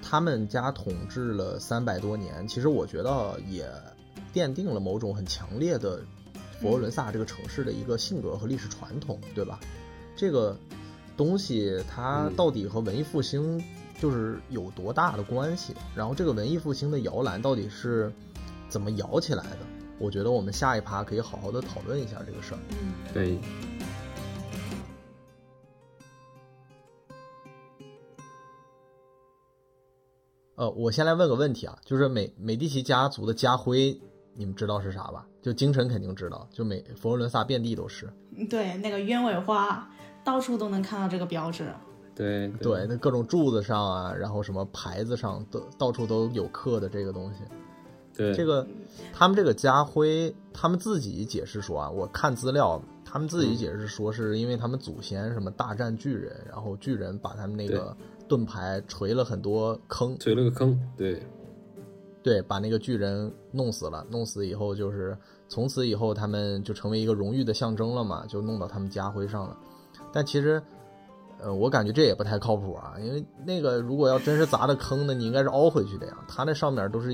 [0.00, 3.68] 他们家统治了三百多年，其实我觉得也
[4.32, 6.00] 奠定了某种很强烈的
[6.60, 9.58] 佛罗伦萨这个城市的一个性格和历史传统，对吧？
[10.14, 10.56] 这个
[11.16, 13.60] 东西它到底和文艺复兴
[14.00, 15.74] 就是有多大的关系？
[15.94, 18.12] 然后这个文艺复兴的摇篮到底是
[18.68, 19.58] 怎么摇起来的？
[19.98, 22.58] 我觉得我们下一趴可以好好的讨论一下这个事儿。
[22.70, 23.38] 嗯，对。
[30.56, 34.00] 呃，我先来问个问题啊，就是美美第奇家族的家徽，
[34.34, 35.26] 你们知道是啥吧？
[35.42, 38.08] 就京城肯定知道，就美佛罗伦萨遍地都是。
[38.48, 39.88] 对，那个鸢尾花，
[40.22, 41.72] 到处都能看到这个标志。
[42.14, 47.40] 对对，那各种柱子上啊，然后什么牌子上都到处都有刻的这个东西。
[48.16, 48.66] 对，这个
[49.12, 57.96] 他们这个家徽，他们自己解释说啊，我看资料，他们自己解释说是因为他们祖先什么大战巨人，然后巨人把他们那个。
[58.26, 61.22] 盾牌锤了很多坑，锤了个坑，对，
[62.22, 64.02] 对，把那个巨人弄死了。
[64.08, 65.14] 弄死以后，就是
[65.46, 69.54] 从此以后，他们就成为一个荣誉的象征了嘛，就弄到他们家徽上了。
[70.10, 70.60] 但其实，
[71.44, 76.14] 呃，我感觉这也不太靠谱啊，因为那个如果要真是砸的坑呢，你应该是凹回去的呀。
[76.26, 77.10] 它那上面都是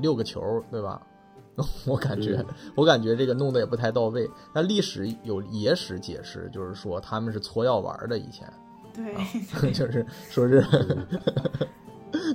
[0.00, 1.00] 六个球，对吧？
[1.86, 2.44] 我感觉，
[2.76, 4.28] 我感觉这个弄得也不太到位。
[4.52, 8.52] 但历史有野史解释，就是说他们是搓药丸的以前。
[8.94, 10.64] 对，就是说是，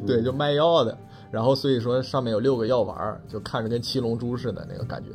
[0.08, 0.98] 对，就卖药的，
[1.30, 5.10] 然后所以说上面有六个药丸，就看着跟七龙珠似的那个感觉。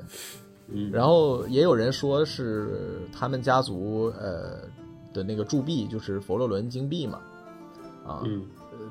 [0.69, 4.61] 嗯，然后也有人说是他们家族呃
[5.13, 7.21] 的那个铸币就是佛罗伦金币嘛，
[8.07, 8.47] 啊，嗯，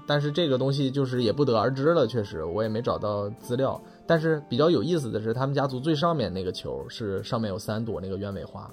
[0.06, 3.80] 但是这个东西就是也不得而知了，确实我也没找到资料。
[4.06, 8.70] 但是比较有意思的是，他们家族最上面那个球是上面有三朵那个鸢尾花，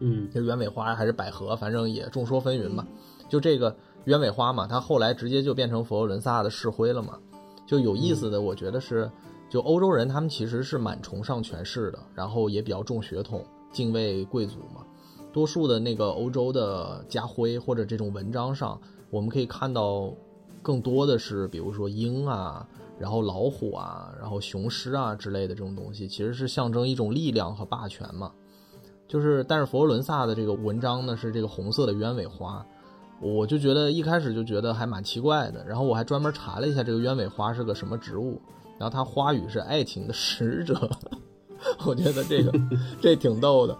[0.00, 2.86] 嗯，是鸢尾花还是百合，反正也众说纷纭嘛。
[3.28, 7.18] 就这个鸢尾花嘛，它后来直接就变成佛罗伦萨的市徽了嘛。
[7.66, 9.10] 就有意思的，我觉得是，
[9.50, 14.82] 就欧洲人他们其实是蛮崇尚权势的，然后也比较重血统，敬畏贵族嘛。
[15.32, 20.12] 多数的那个欧洲的家徽或者这种文章上，我们可以看到
[20.62, 22.66] 更多的是，比如说鹰啊，
[22.98, 28.32] 然后老虎啊，然后雄狮啊之类的这种东西，其实是象征一种力量和霸权嘛。
[29.06, 32.64] 就是，但是佛罗伦萨的这个文章呢，是这个红色的鸢尾花。
[33.20, 38.40] 我就觉得一开始就觉得还蛮奇怪的，然后我还专门查了一下这个鸢尾花是个什么植物，
[38.78, 40.88] 然后它花语是爱情的使者，
[41.84, 42.52] 我觉得这个
[43.00, 43.76] 这挺逗的。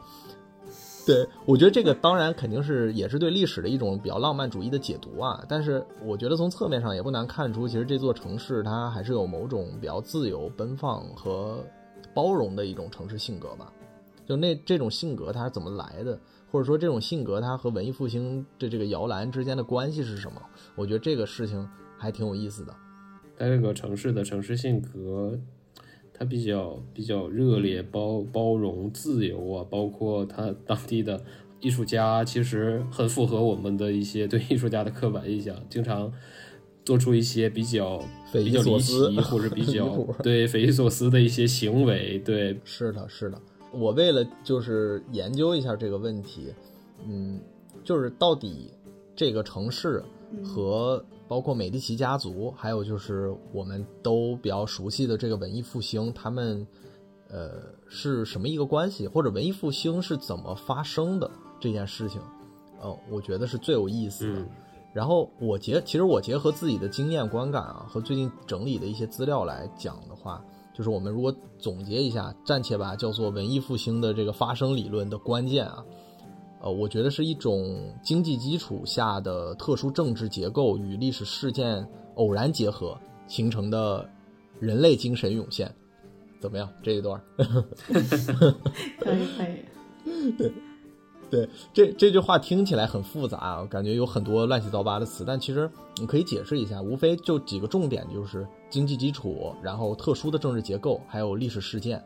[1.09, 11.65] 对我觉得这个当然肯定是也是对历史的一种比较浪漫主义的解读啊，但是我觉得从侧面上也不难看出，其实这座城市它还是有某种比较自由奔放和
[12.13, 13.73] 包容的一种城市性格吧。
[14.27, 16.21] 就那这种性格它是怎么来的？
[16.51, 20.43] 或者说这种性格，它和文艺复兴的这个摇篮之间的关系是什么？
[20.77, 21.67] 我觉得这个事情
[21.97, 22.75] 还挺有意思的。
[23.39, 25.39] 它这个城市的城市性格，
[26.19, 31.23] 它比较比较热烈、包包容、自由啊，包括它当地的
[31.61, 36.13] 艺术家，其实很符合我们的一些对艺术家的刻板印象，经常
[36.85, 38.03] 做出一些比较
[38.33, 39.87] 比较离奇或者比 较
[40.23, 42.19] 对匪夷所思的一些行为。
[42.25, 43.41] 对，是的，是的。
[43.73, 46.53] 我为了就是研究一下这个问题，
[47.07, 47.39] 嗯，
[47.85, 48.71] 就是到底
[49.15, 50.03] 这个城市
[50.43, 56.67] 和包括美第奇家族，还有就是我们都比较熟悉的这个文艺复兴，他们
[57.29, 62.21] 呃是什么一个关系，或者文艺复兴是怎么发生的这件事情，
[62.81, 64.47] 呃，我觉得是最有意思的。
[64.95, 70.43] 然后我结其实我结合自己的经验观感啊，和最近整理的一些资料来讲的话。
[70.75, 75.85] 就是我们如果总结一下，暂且把叫做文艺复兴的这个发生理论的关键啊，
[76.61, 84.09] 呃，我觉得是一种经济基础下的特殊政治结构与历史事件偶然结合形成的
[84.59, 85.75] 人类精神涌现。
[86.41, 86.69] 怎么样？
[86.83, 87.21] 这一段？
[87.37, 90.33] 可以可以。
[90.33, 90.53] 对。
[91.31, 102.03] 对，这这句话听起来很复杂，我感觉有很多乱七八糟的词，但其实你可以解释一下，无非就几个重点，就是经济基础，然后特殊的政治结构，还有历史事件。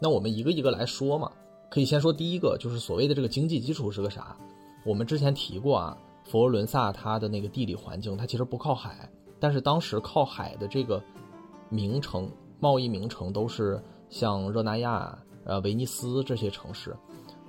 [0.00, 1.30] 那我们一个一个来说嘛，
[1.70, 4.36] 可以先说第一个，就是所谓的这个经济基础是个啥？
[4.84, 11.02] 我们之前提过啊，佛罗伦萨它的那个地理环境，它其实不靠海，但是当时靠海的这个
[11.68, 16.96] 名城、贸易名城都是像热那亚、呃威尼斯这些城市。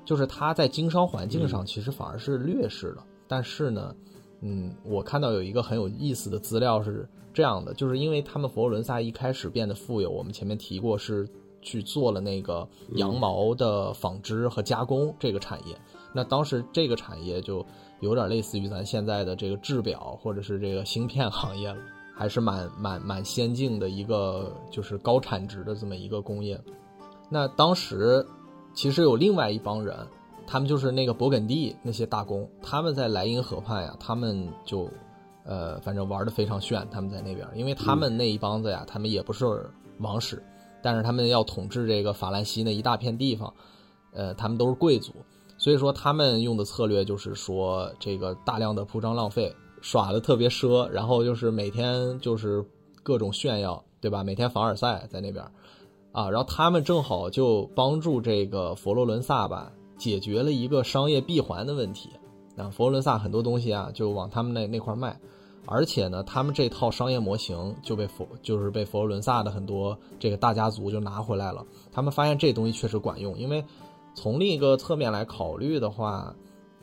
[0.03, 3.93] 就是它在经商环境上其实反而是劣势的，但是呢，
[4.39, 11.27] 嗯，我看到有一个很有意思的资料是这样的，就是因为他们佛罗伦萨一开始变得富有，我们前面提过是
[11.67, 15.75] 去做了那个羊毛的纺织和加工这个产业。
[16.13, 17.65] 那当时这个产业就
[17.99, 21.77] 有点类似于咱现在的这个制表或者是这个芯片行业了，
[22.15, 26.59] 还是蛮蛮蛮先进的一个就是高产值的这么一个工业。
[27.29, 28.25] 那当时
[28.73, 29.95] 其实有另外一帮人。
[30.49, 34.89] 他们就是那个勃艮第那些大工，他们在莱茵河畔呀，他们就，
[35.43, 36.87] 呃，反正玩的非常炫。
[36.89, 40.41] 他们在那边，因为他们那一帮子呀，他们也不是王室，
[40.81, 43.53] 但是他们要统治这个法兰西那一大片地方，
[44.13, 45.13] 呃，他们都是贵族，
[45.57, 52.65] 所以说他们用的策略就是说这个大量的铺张浪费，耍的特别奢，然后就是每天就是
[53.03, 54.23] 各种炫耀，对吧？
[54.23, 55.43] 每天凡尔赛在那边，
[56.11, 59.71] 啊，然后他们正好就帮助这个佛罗伦萨吧。
[59.97, 62.11] 解决了一个商业闭环的问题，
[62.55, 65.19] 啊，佛罗伦萨很多东西啊就往他们那那块卖，
[65.67, 71.63] 而且呢，他们这套商业模型就被佛就是被佛罗伦萨的很多这个大家族就拿回来了。
[71.91, 73.63] 他们发现这东西确实管用，因为
[74.15, 76.33] 从另一个侧面来考虑的话，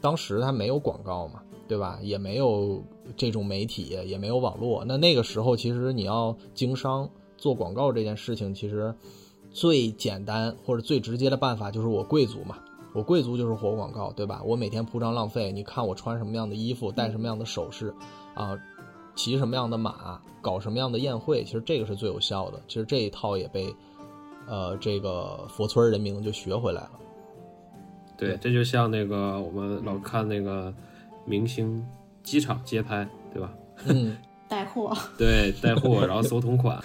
[0.01, 1.99] 当时它没有广告嘛，对吧？
[2.03, 2.85] 也没有
[3.17, 4.85] 这种媒体，也没有网络。
[4.85, 8.95] 那那个时候其实你要经商做广告这件事情，其实
[9.51, 12.59] 最简单或者最直接的办法就是我贵族嘛。
[12.93, 14.41] 我贵族就是活广告，对吧？
[14.45, 17.93] 我每天铺张浪费，你看我穿什么样的衣服，戴什么样的首饰，
[18.35, 18.57] 啊，
[19.15, 22.61] 骑什么样的马，搞什么样的宴会，其实这个是最有效的。
[22.67, 23.75] 其实这一套也被，
[24.47, 26.91] 呃，这个佛村人民就学回来了。
[28.17, 30.73] 对，这就像那个我们老看那个
[31.25, 31.85] 明星
[32.23, 33.53] 机场街拍，对吧？
[33.87, 34.17] 嗯，
[34.49, 34.97] 带货。
[35.19, 36.83] 对，带货，然后搜同款。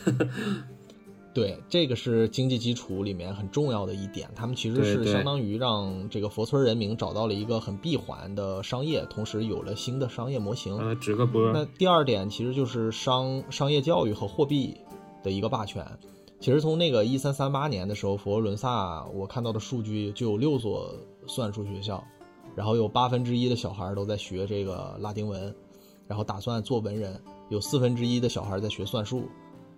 [1.39, 4.30] 对，这个是经济基础里面很重要的一点。
[4.36, 10.78] 他们其实是相当于让这个佛村人民找到了一个很闭环的商业，同时有了新的商业模型。
[10.78, 11.52] 呃，直个波。
[11.54, 14.75] 那第二点其实就是商商业教育和货币
[15.23, 15.86] 的一个霸权。
[16.39, 20.95] 其实从那个一三三八年的时候，佛罗伦萨我看到的数据就有六所
[21.28, 22.04] 算术学校，
[22.56, 25.54] 然后有八分之一的小孩都在学这个拉丁文，
[26.08, 29.23] 然后打算做文人，有四分之一的小孩在学算术。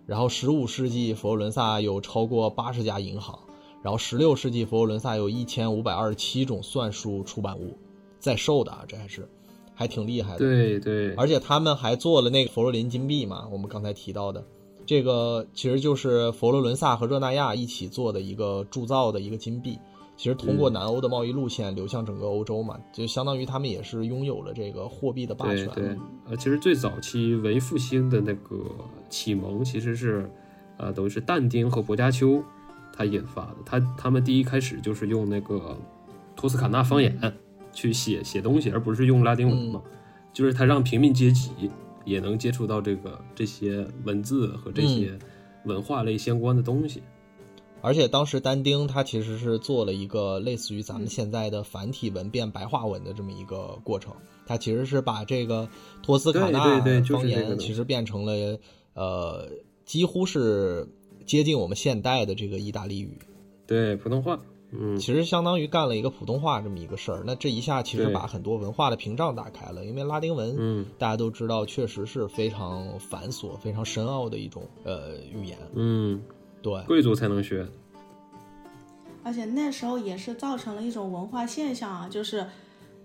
[0.05, 3.37] 然后，十五世纪佛罗伦萨有超过八十家银行。
[3.83, 7.75] 然后，十六世纪佛罗伦萨有一千五百二十七种算术出版物
[8.19, 9.27] 在售的啊，这还是
[9.73, 10.37] 还挺厉害的。
[10.37, 14.43] 对对，而且他们还做了那个佛罗林金币嘛，我们刚才提到的，
[14.85, 19.79] 这个其实就是佛罗伦萨和热那亚一起做的一个铸造的一个金币。
[20.21, 25.65] 其实通过南欧的贸易路线流向整个欧洲嘛，就相当于他们也是拥有了这个货币的霸权。
[25.69, 25.97] 对对，
[26.29, 28.63] 呃，其实最早期文艺复兴的那个
[29.09, 30.29] 启蒙其实是，
[30.77, 32.39] 呃，等于是但丁和薄伽丘
[32.93, 33.55] 他引发的。
[33.65, 35.75] 他他们第一开始就是用那个
[36.35, 37.19] 托斯卡纳方言
[37.73, 39.81] 去写写东西，而不是用拉丁文嘛。
[40.31, 41.49] 就是他让平民阶级
[42.05, 45.17] 也能接触到这个这些文字和这些
[45.65, 47.01] 文化类相关的东西。
[47.81, 54.13] 而且当时但丁他其实是做了一个类似于咱们现在的繁体文变白话文的这么一个过程，
[54.45, 55.67] 他其实是把这个
[56.03, 58.59] 托斯卡纳方言其实变成了
[58.93, 59.49] 呃
[59.85, 60.87] 几乎是
[61.25, 63.17] 接近我们现代的这个意大利语，
[63.65, 64.39] 对普通话，
[64.71, 67.23] 嗯，其实相当于干了一个普通话这么一个事儿。
[67.25, 76.21] 那这一下其实把很多文化的屏障打开了，因为拉丁文，嗯，大家都知道确实是非常繁琐、非常深奥的一种呃语言，嗯。
[76.61, 77.67] 对，贵族才能学。
[79.23, 82.45] 而且那时候也是造成了一种文化现象啊，就是，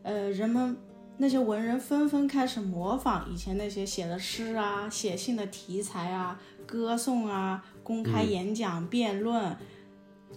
[0.03, 0.77] 呃，人们
[1.19, 9.57] 那些文人纷纷开始模仿以前那些写的诗啊、写信的题材啊、歌颂啊、公开演讲、辩论，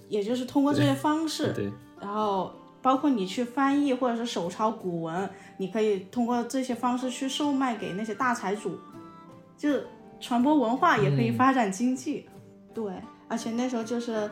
[0.08, 1.72] 也就是通过这些方式，对，
[2.02, 8.78] 然后包括你去翻译或者是手抄古文，你可以通过这些方式去售卖给那些大财主，
[9.58, 9.70] 就
[10.20, 12.26] 传播文化也可以发展经济。
[12.74, 12.94] 对，
[13.30, 14.30] 而且那时候就是，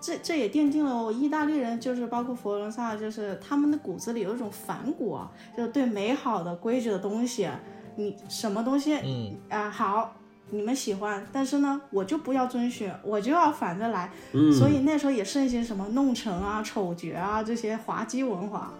[0.00, 5.18] 这这也奠定了我意大利人，就是包括佛罗伦萨，就是他们的骨子里有一种反骨，
[5.54, 7.48] 就是对美好的规矩的东西，
[7.96, 10.14] 你什么东西，嗯啊好，
[10.48, 14.10] 你们喜欢，但是呢，我就不要遵循，我就要反着来。
[14.32, 18.72] 嗯，所以那时候也盛行什么弄臣啊、丑角啊这些滑稽文化。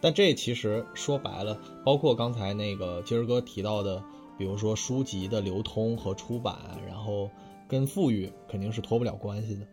[0.00, 4.02] 但这其实说白了，包括刚才那个今儿哥提到的，
[4.38, 6.56] 比如说书籍的流通和出版，
[6.86, 7.28] 然后。
[7.68, 9.66] 跟富裕肯定是脱不了关系的。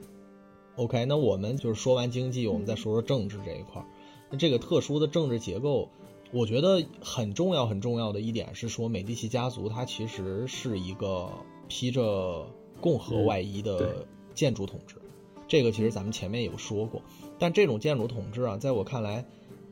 [0.76, 3.86] OK，那我们就是说完经济，我们再说说政治这一块儿。
[4.32, 5.90] 那这个特殊的政治结构，
[6.32, 11.30] 我觉得很重要很重要的一点是说，美第奇家族它其实是一个
[11.68, 12.48] 披着
[12.82, 14.96] 共和外衣的建筑统治。
[15.48, 17.04] 这个其实咱们前面有说过，
[17.38, 19.26] 但这种建筑统治啊，在我看来，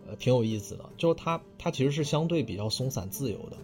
[0.07, 3.57] 呃挺有意思的，就是它它其实是相对比较松散自由的，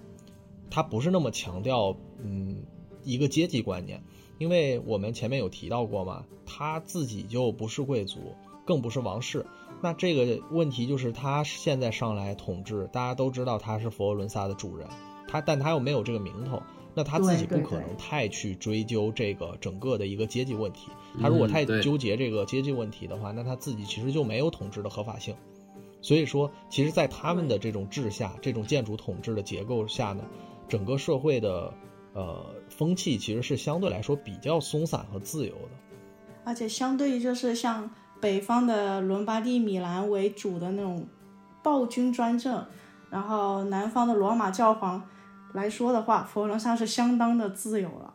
[0.72, 2.64] 它不是那么强调嗯
[3.04, 4.02] 一个阶级观念，
[4.38, 8.36] 因为我们前面有提到过嘛，他自己就不是贵族，
[8.66, 9.46] 更不是王室。
[9.82, 14.88] 那这个问题就是他现在上来统治，大家都知道他是佛罗伦萨的主人，
[15.28, 16.62] 他但他又没有这个名头，
[16.94, 20.90] 那他自己不可能太去追究这个整个的一个阶级问题。
[21.22, 25.36] 他如果太纠结这个阶级问题的话，那他自己其实就没有统治的合法性。
[26.00, 30.24] 所以说，其实，在他们的这种治下，这种建筑统治的结构下呢，
[30.68, 31.74] 整个社会的
[32.14, 32.46] 呃
[32.78, 35.98] 风气其实是相对来说比较松散和自由的，
[36.46, 37.90] 而且相对于就是像。
[38.20, 41.08] 北方的伦巴第、米兰为主的那种
[41.62, 42.66] 暴君专政，
[43.12, 45.08] 然后南方的罗马教皇
[45.54, 48.12] 来说的话，佛罗伦萨是相当的自由了。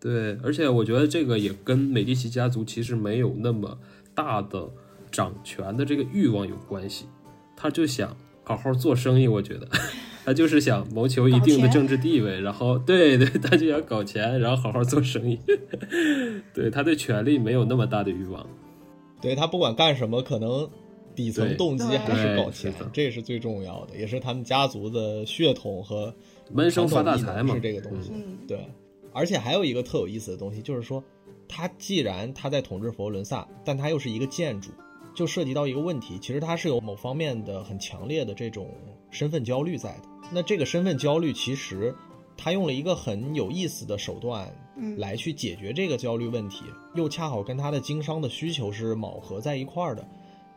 [0.00, 3.78] 对，而且我觉得这个也跟美第奇家族其实没有那么
[4.14, 4.66] 大的
[5.12, 7.04] 掌权的这个欲望有关系，
[7.54, 9.28] 他就想好好做生意。
[9.28, 9.68] 我觉得
[10.24, 15.38] 他就是想谋求一定的政治地位，然后对对，他就想搞钱，然后好好做生意。
[16.54, 18.46] 对他对权力没有那么大的欲望。
[19.20, 20.68] 对他不管干什么，可能
[21.14, 26.14] 底层动机还是搞钱，这是最重要的，也是他们家族的血统和
[26.52, 28.12] 闷声发大财嘛，是这个东西。
[28.46, 28.68] 对，
[29.12, 31.02] 而且还有一个特有意思的东西，就是说，
[31.48, 34.70] 他既然他在统治佛罗伦萨，但他又是一个建筑，
[35.16, 38.70] 就涉及到一个问题，其实他是有某方面的很强烈的这种
[39.10, 40.02] 身份焦虑在的。
[40.30, 41.92] 那这个身份焦虑，其实
[42.36, 44.48] 他用了一个很有意思的手段。
[44.98, 50.06] 来去解决这个焦虑问题，又恰好跟他的经商的需求是卯合在一块儿的，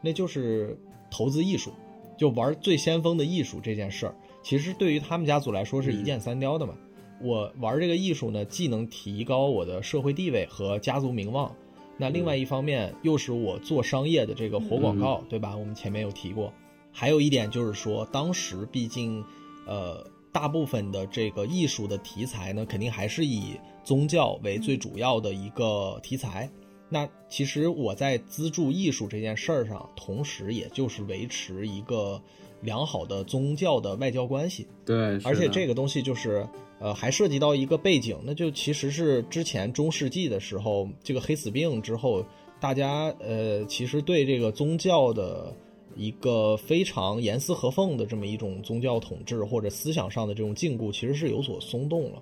[0.02, 0.78] 那就是
[1.10, 1.72] 投资艺术，
[2.18, 4.16] 就玩最先锋的艺术这件事儿。
[4.44, 6.76] 其实对于他们家族来说是一箭三雕的嘛。
[7.22, 11.56] 我玩这个艺术呢，既能提高我的社会地位和家族名望，
[12.00, 15.56] 那另外一方面又是我做商业的这个活广告，对吧？
[15.56, 16.52] 我们前面有提过。
[16.92, 19.24] 还有一点就是说，当时毕竟，
[19.68, 23.60] 呃，大部分的这个艺术的题材呢，肯定还是以。
[23.82, 26.48] 宗教为最主要的一个题材，
[26.90, 32.22] 那其实我在资助艺术这件事儿上，同时也就是维持一个
[32.62, 34.68] 良好的宗教的外交关系。
[34.86, 36.46] 对，而且这个东西就是，
[36.80, 42.26] 呃，还涉及到一个背景，那就其实是之前中世纪的时候，这个黑死病之后，
[42.60, 45.54] 大家呃，其实对这个宗教的
[45.96, 52.22] 一个非常严丝合缝的这么一种宗教统治或者思想上的这种禁锢，其实是有所松动了。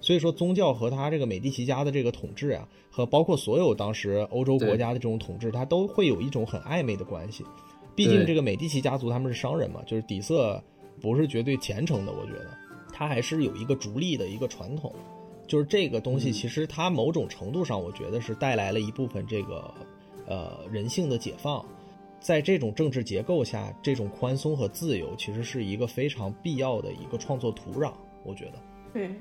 [0.00, 7.42] 所以说，宗教和他这个美第奇家的这个统治啊，和包括所有当时欧洲国家的这种统治，它都会有一种很暧昧的关系。
[7.96, 10.62] 毕竟这个美第奇家族他们是商人嘛，就是底色
[11.00, 12.12] 不是绝对虔诚的。
[12.12, 12.50] 我觉得
[12.96, 14.90] 他还是有一个逐利的一个传统，
[15.46, 19.74] 就是这个东西其实它某种程度上，我觉得是带来了一部分这个
[20.26, 21.62] 呃人性的解放。
[22.18, 27.92] 在这种政治结构下，这种宽松和自由其实是一个非常必要的一个创作土壤。
[28.24, 28.52] 我觉得，
[28.94, 29.14] 对。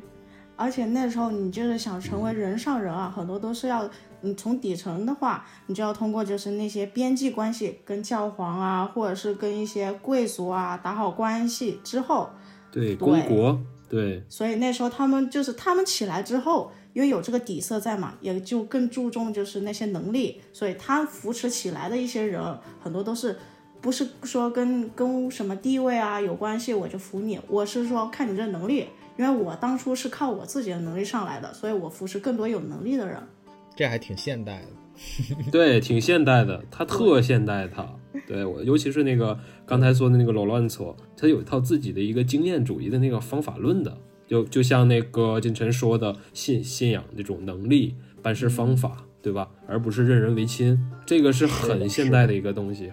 [0.57, 3.87] 而且那时候你就是想成为人上人啊，很多都是要
[4.21, 12.29] 你从底层的话，你就要通过就是那些边际关系，跟教皇啊，或者是跟一些贵族啊打好关系之后，
[12.75, 13.59] 对，公国，
[13.89, 14.21] 对。
[14.29, 22.39] 所以那时候他们就是他们起来之后，因为有这个底色在嘛，也就更注重就是那些能力，所以他扶持起来的一些人，
[22.79, 23.35] 很多都是
[23.81, 28.87] 不是说跟跟什么地位啊有关系，我就扶你，我是说看你这能力。
[29.17, 33.15] 因为我当初是靠我自己的能力上来的，所以我扶持更多有能力的人。
[33.73, 36.61] 这还挺现代的，对，挺现代的。
[36.69, 37.87] 他特现代，他
[38.27, 43.97] 对我，尤其是那个刚才说的那个罗乱错，他有一套自己的一个经验主义的那个方法论的，
[44.27, 49.49] 就就像那个金晨说的，信信仰那种能力、办事方法，对吧？
[49.67, 52.91] 而不是任人唯亲，这个是很现代的一个东西。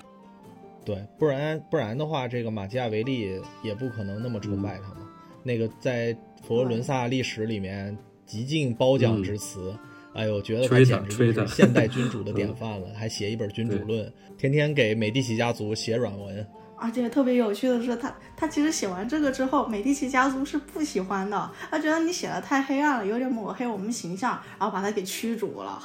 [0.85, 5.09] 对，不然不然的话，这个马基亚维利也不可能那么崇拜他嘛。
[5.45, 7.97] 那个在佛罗伦萨历史里面
[8.27, 9.75] 极尽褒奖之词，
[10.15, 14.05] 哎呦，我觉得他简直就是现代君主的典范了， 还写一本《君主论》，
[14.37, 16.47] 天天给美第奇家族写软文。
[16.77, 25.81] 而且特别有趣的是，他他其实写完这个之后，美第奇家族是不喜欢的，他觉得你写的太黑暗了，有点抹黑我们形象，然后把他给驱逐了。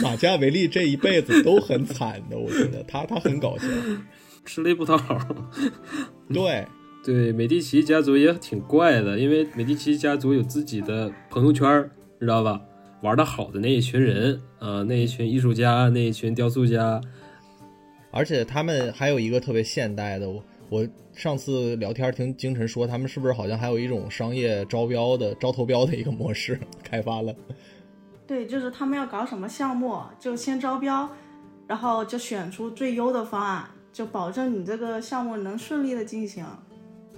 [0.00, 3.66] 马加维利这一辈子都很惨的，我觉得他他很搞笑，
[4.44, 5.18] 吃力不讨好。
[6.32, 6.66] 对。
[7.04, 11.88] 对，美第奇家族也挺怪的，因为美第奇家族有自己的朋友圈，
[12.20, 12.60] 知道吧？
[13.02, 17.00] 玩的好的那一群人啊，那一群艺术家，那一群雕塑家，
[18.10, 20.28] 而且他们还有一个特别现代的。
[20.70, 27.34] 我上次聊天听京晨说，他们是不是好像还有一种商业招标的招投标的一个模式开发了？
[28.26, 31.08] 对，就是他们要搞什么项目，就先招标，
[31.66, 33.68] 然后就选出最优的方案。
[33.90, 36.44] 就保证你这个项目能顺利的进行。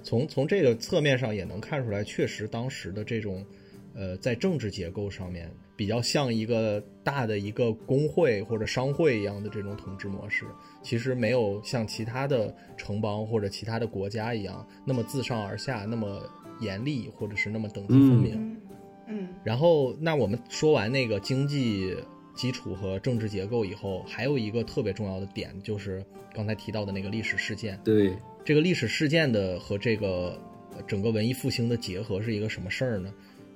[0.01, 3.45] 从从这个侧面上也能看出来，确实当时的这种，
[3.93, 5.51] 呃，在政治结构上面
[5.81, 10.45] 比较像一个大的一个工会或者商会一样的这种统治模式，
[10.83, 16.21] 其实没有像其他的城邦或者其他的国家一样那么自上而下那么
[16.59, 18.33] 严厉，或者是那么等级分明。
[18.35, 18.61] 嗯
[19.07, 21.97] 嗯然后，那我们说完那个经济
[22.35, 27.79] 基础和政治结构以后，还有一个特别重要的点，就是刚才提到的那个历史事件。
[27.83, 28.15] 对，
[28.45, 30.39] 这个历史事件的和这个
[30.75, 33.11] 呃整个文艺复兴的结合是一个什么事儿呢？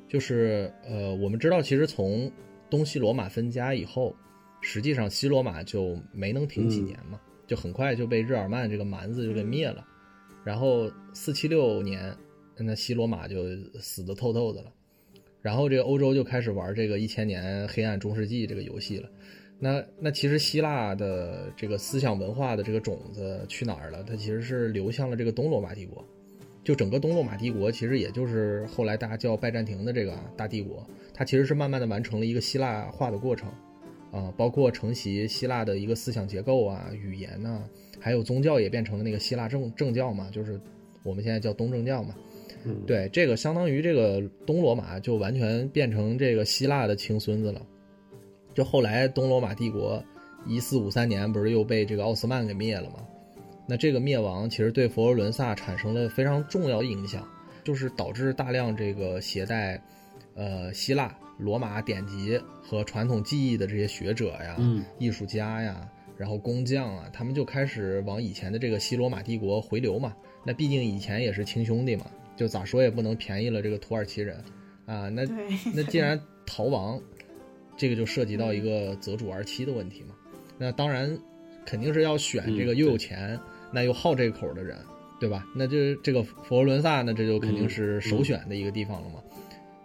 [0.07, 2.31] 就是呃，我们知道，其实从
[2.69, 4.15] 东西罗马分家以后，
[4.61, 9.85] 实际上西罗马就没能挺几年嘛，就很快就被日耳曼这个蛮子就给灭了。
[10.43, 12.15] 然后四七六年，
[12.57, 13.43] 那西罗马就
[13.79, 14.71] 死得透透的了。
[15.41, 19.09] 然后这个欧洲就开始玩这个一千年黑暗中世纪这个游戏了。
[19.59, 24.03] 那那其实希腊的这个思想文化的这个种子去哪儿了？
[24.03, 26.05] 它其实是流向了这个东罗马帝国。
[26.65, 33.47] 就整个东罗马帝国，其实也就是后来大家叫拜占庭的这个啊大帝国，它其实是慢慢的完成了一个希腊化的过程，
[34.11, 37.63] 啊，包括承袭希腊的一个思想结构啊、语言呐、
[37.99, 40.59] 还有宗教也变成了那个希腊正正教嘛，就是
[41.03, 42.15] 我们现在叫东正教嘛。
[42.63, 47.61] 嗯，对，这个相当于这个东罗马就完全变成这个希腊的亲孙子了。
[48.55, 50.03] 就后来东罗马帝国
[50.47, 53.05] 一四五三年不是又被这个奥斯曼给灭了吗？
[53.67, 57.27] 那这个灭亡其实对佛罗伦萨产生了非常重要影响，
[57.63, 59.81] 就是导致大量这个携带
[60.35, 70.13] 呃希腊、罗马典籍和传统技艺的这些学者呀、嗯艺术家呀，然后工匠啊，他们就开始往以前的这个西罗马帝国回流嘛。
[70.45, 72.05] 那毕竟以前也是亲兄弟嘛，
[72.35, 74.37] 就咋说也不能便宜了这个土耳其人
[74.85, 75.09] 啊。
[75.09, 75.23] 那，
[75.73, 77.01] 那既然逃亡，
[77.75, 80.13] 这个就涉及到一个择主而妻的问题嘛。
[80.57, 81.17] 那当然
[81.65, 83.39] 肯定是要选这个嗯又有钱、
[83.75, 84.77] 那又好这口的人，
[85.19, 85.45] 对吧？
[85.53, 89.21] 那就这个佛罗伦萨呢，这就肯定是首选的一个地方了嘛。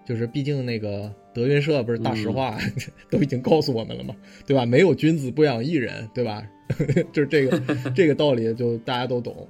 [0.07, 2.59] 就是毕竟那个德云社不是大实话、
[3.11, 4.14] 都已经告诉我们了嘛，
[4.47, 4.64] 对吧？
[4.64, 6.47] 没有君子不养艺人，对吧？
[7.12, 7.61] 就是这个
[7.95, 9.47] 这个道理，就大家都懂。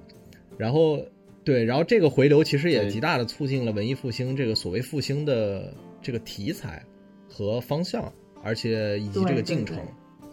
[0.59, 1.03] 然后
[1.45, 5.72] 对，然后这个回流其实也极大的促进了文艺复兴这个所谓复兴的
[6.03, 6.82] 这个题材
[7.28, 8.12] 和方向，
[8.43, 9.84] 而且以及这个对对进程对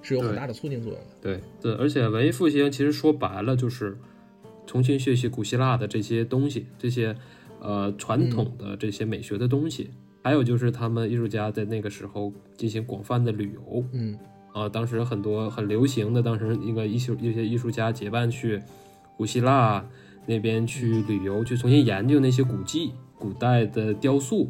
[0.08, 1.08] 是有很大的促进作用的。
[1.22, 3.98] 对对，而且文艺复兴其实说白了就是
[4.66, 7.16] 重新学习古希腊的这些东西，这些
[7.60, 9.90] 呃传统的这些美学的东西，
[10.24, 14.18] 还有就是他们艺术家在那个时候进行广泛的旅游嗯
[14.54, 18.60] 啊、当时很多很流行的，当时一个艺术一些艺术家结伴去
[19.16, 19.86] 古希腊
[20.26, 24.50] 那边去旅游，去重新研究那些古迹、古代的雕塑。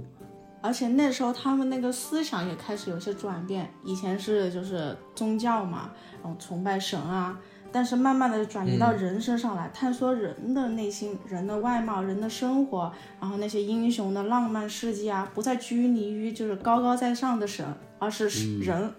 [0.67, 5.91] 而且那时候他们那个思想也开始有些转变，以前是就是宗教嘛，
[6.21, 7.39] 然后崇拜神啊，
[7.71, 12.91] 但是慢慢的转移到人身上来，探索人的内心、人的外貌、人的生活，
[13.21, 17.65] 然后那些英雄的浪漫事迹啊，不再拘泥于就是高高在上的神，
[17.97, 18.93] 而是人，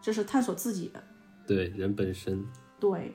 [0.00, 0.88] 就是探索自己。
[0.88, 1.02] 的。
[1.46, 2.42] 对人本身，
[2.80, 3.14] 对，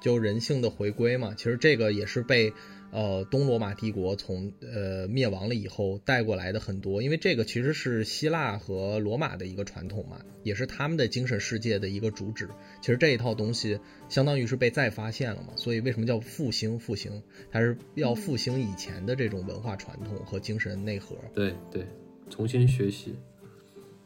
[0.00, 2.52] 就人性的回归嘛，其实这个也是被
[2.94, 12.48] 呃东罗马帝国从呃灭亡了以后带过来的很多，因为这个其实是希腊和罗马的一个传统嘛，也是他们的精神世界的一个主旨。
[12.80, 16.78] 其实这一套东西相当于是被再发现了嘛，所以为什么叫复兴？
[16.78, 17.20] 复兴，
[17.50, 21.16] 它是要复兴以前的这种文化传统和精神内核。
[21.34, 21.84] 对对，
[22.30, 23.16] 重新学习。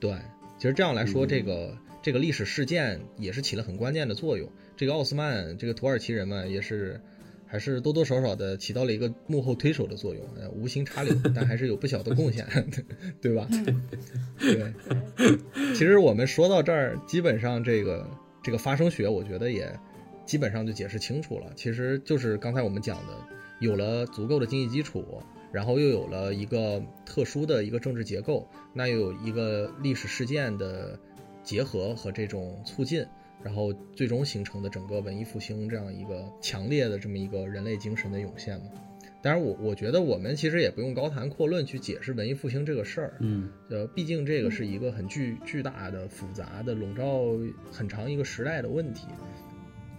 [0.00, 0.16] 对，
[0.56, 4.50] 其实这样来说，这个这个历史事件也是起了很关键的作用。
[4.78, 7.00] 这个奥斯曼，这个土耳其人嘛，也是
[7.48, 12.46] 还是多多少少的起到了一个幕后推手的作用，呃，无心插柳，但还是有不小的贡献，
[13.20, 13.48] 对吧？
[14.38, 14.72] 对。
[15.74, 18.06] 其实我们说到这儿，基本上这个
[18.42, 19.74] 这个发生学，我觉得也
[20.26, 21.50] 基本上就解释清楚了。
[21.56, 23.14] 其实就是刚才我们讲的，
[23.60, 30.98] 有了足够的经济基础，然后又有了一个特殊的一个政治结构，那又有一个历史事件的
[31.42, 33.06] 结合和这种促进，
[33.42, 38.66] 然后最终形成的整个文艺复兴这样一个强烈的这么一个人类精神的涌现嘛。
[39.20, 47.24] 当然我，我觉得我们其实也不用高谈阔论去解释文艺复兴这个事儿，嗯，呃，毕竟这个是一个很巨巨大的、复杂的、笼罩
[47.72, 49.08] 很长一个时代的问题。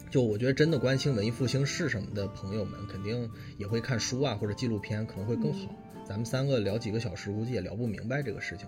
[0.09, 5.69] 就我觉得，真的关心文艺复兴是什么的朋友们，肯定也会看书啊或者纪录片，可能会更好。
[6.05, 8.67] 咱们三个聊几个小时，估计也聊不明白这个事情。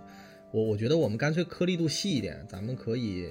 [0.51, 3.25] 我我觉得我们干脆颗粒度细一点，咱们可以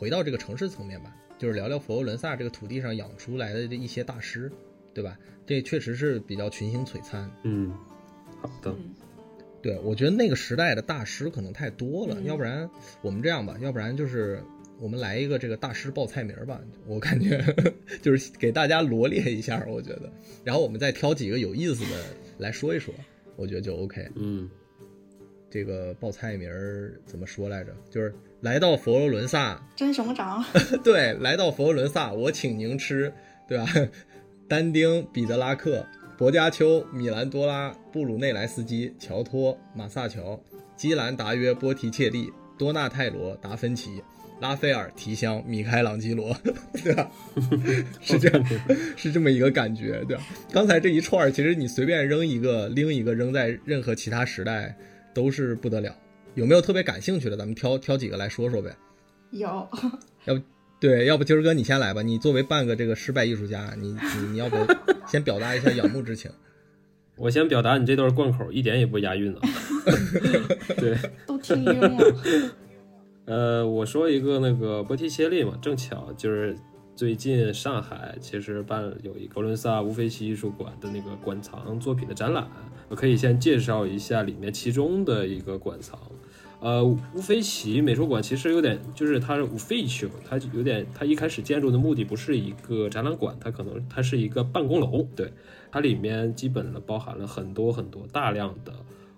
[0.00, 4.50] 回到这个城市层面吧，就是聊聊佛罗伦萨这个土地上养出来的这一些大师，
[4.94, 5.18] 对吧？
[5.44, 7.30] 这确实是比较群星璀璨。
[7.42, 7.70] 嗯，
[8.40, 8.74] 好的，
[9.60, 12.66] 对，我觉得那个时代的大师可能太多了，嗯要不然
[13.02, 14.42] 我们这样吧，要不然就是
[14.78, 17.44] 我们来一个这个大师报菜名吧，我感觉
[18.00, 20.10] 就是给大家罗列一下，我觉得，
[20.44, 22.02] 然后我们再挑几个有意思的
[22.38, 22.94] 来说一说，
[23.36, 24.08] 我觉得就 OK。
[24.14, 24.48] 嗯，
[25.50, 27.76] 这个报菜名儿怎么说来着？
[27.90, 30.42] 就是来到佛罗伦萨，真熊掌，
[30.82, 33.12] 对，来到佛罗伦萨，我请您吃，
[33.46, 33.66] 对吧？
[34.48, 35.86] 丹丁、彼得拉克、
[36.16, 40.40] 博加丘、米兰多拉、布鲁内莱斯基、乔托、马萨乔、
[40.74, 44.02] 基兰达约、波提切利、多纳泰罗、达芬奇、
[44.40, 46.34] 拉斐尔、提香、米开朗基罗，
[46.82, 47.10] 对吧？
[48.00, 48.44] 是这样，
[48.96, 50.22] 是这么一个感觉，对吧？
[50.50, 54.74] 刚才这一串儿，其实你随便扔一个，拎一个扔在任何其他时代
[55.12, 55.94] 都是不得了。
[56.34, 57.36] 有没有特别感兴趣的？
[57.36, 58.76] 咱们挑挑几个来说说呗。
[59.30, 59.68] 有，
[60.26, 60.40] 要不
[60.80, 62.02] 对，要不今儿哥你先来吧。
[62.02, 64.56] 你作为半个这个失败艺术家，你你你要不
[65.06, 66.30] 先表达一下仰慕之情？
[67.16, 69.40] 我先表达，你这段贯口一点也不押韵啊。
[70.78, 72.14] 对，都听晕了。
[73.26, 76.56] 呃，我说一个那个波提切利嘛，正巧就是
[77.00, 82.46] 最近上海其实办有一个伦萨乌菲齐艺术馆的那个馆藏作品的展览，
[82.90, 85.98] 我可以先介绍一下里面其中的一个馆藏。
[86.60, 95.32] 呃，乌菲齐美术馆其实有点，就是它是乌菲齐，它有点，它一开始建筑的目的不是一个展览馆，它可能它是一个办公楼，对，
[95.72, 98.74] 它里面基本的包含了很多很多大量的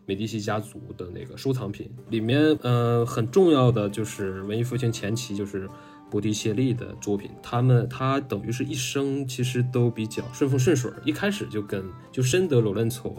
[0.07, 5.69] 美第奇家族的那个收藏品，里面呃很重要的就是文艺复兴前期就是
[6.13, 11.83] 波提切利的作品，他们他等于是一生其实都比较顺风顺水，一开始就跟
[12.13, 13.17] 就深得罗伦佐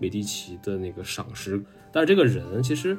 [0.00, 1.62] 美第奇的那个赏识，
[1.92, 2.98] 但是这个人其实。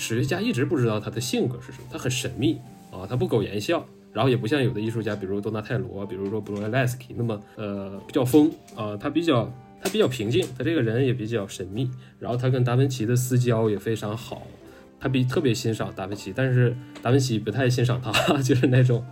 [0.00, 2.60] 史学家一直不知道他的性格是什么，他很神秘
[2.92, 14.46] 啊，他不苟言笑，然后也不像有的艺术家，比如多纳泰罗，比如说布罗莱斯基那么呃比较疯啊，他比较他比较平静，他这个人也比较神秘，然后他跟达芬奇的私交也非常好。
[15.00, 19.04] 他比特别欣赏达芬奇，但是达芬奇不太欣赏他， 就是那种，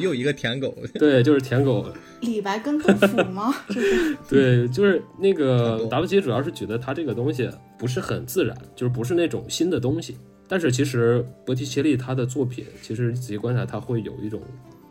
[0.00, 1.86] 又一个舔狗，对，就是舔狗。
[2.20, 3.52] 李白跟杜甫吗？
[4.30, 10.16] 对，就是那个达芬奇，主要是觉得他这个东西不是很自然，就是不是那种新的东西。
[10.46, 14.40] 但是其实波提切利他的作品，其实仔细观察，他会有一种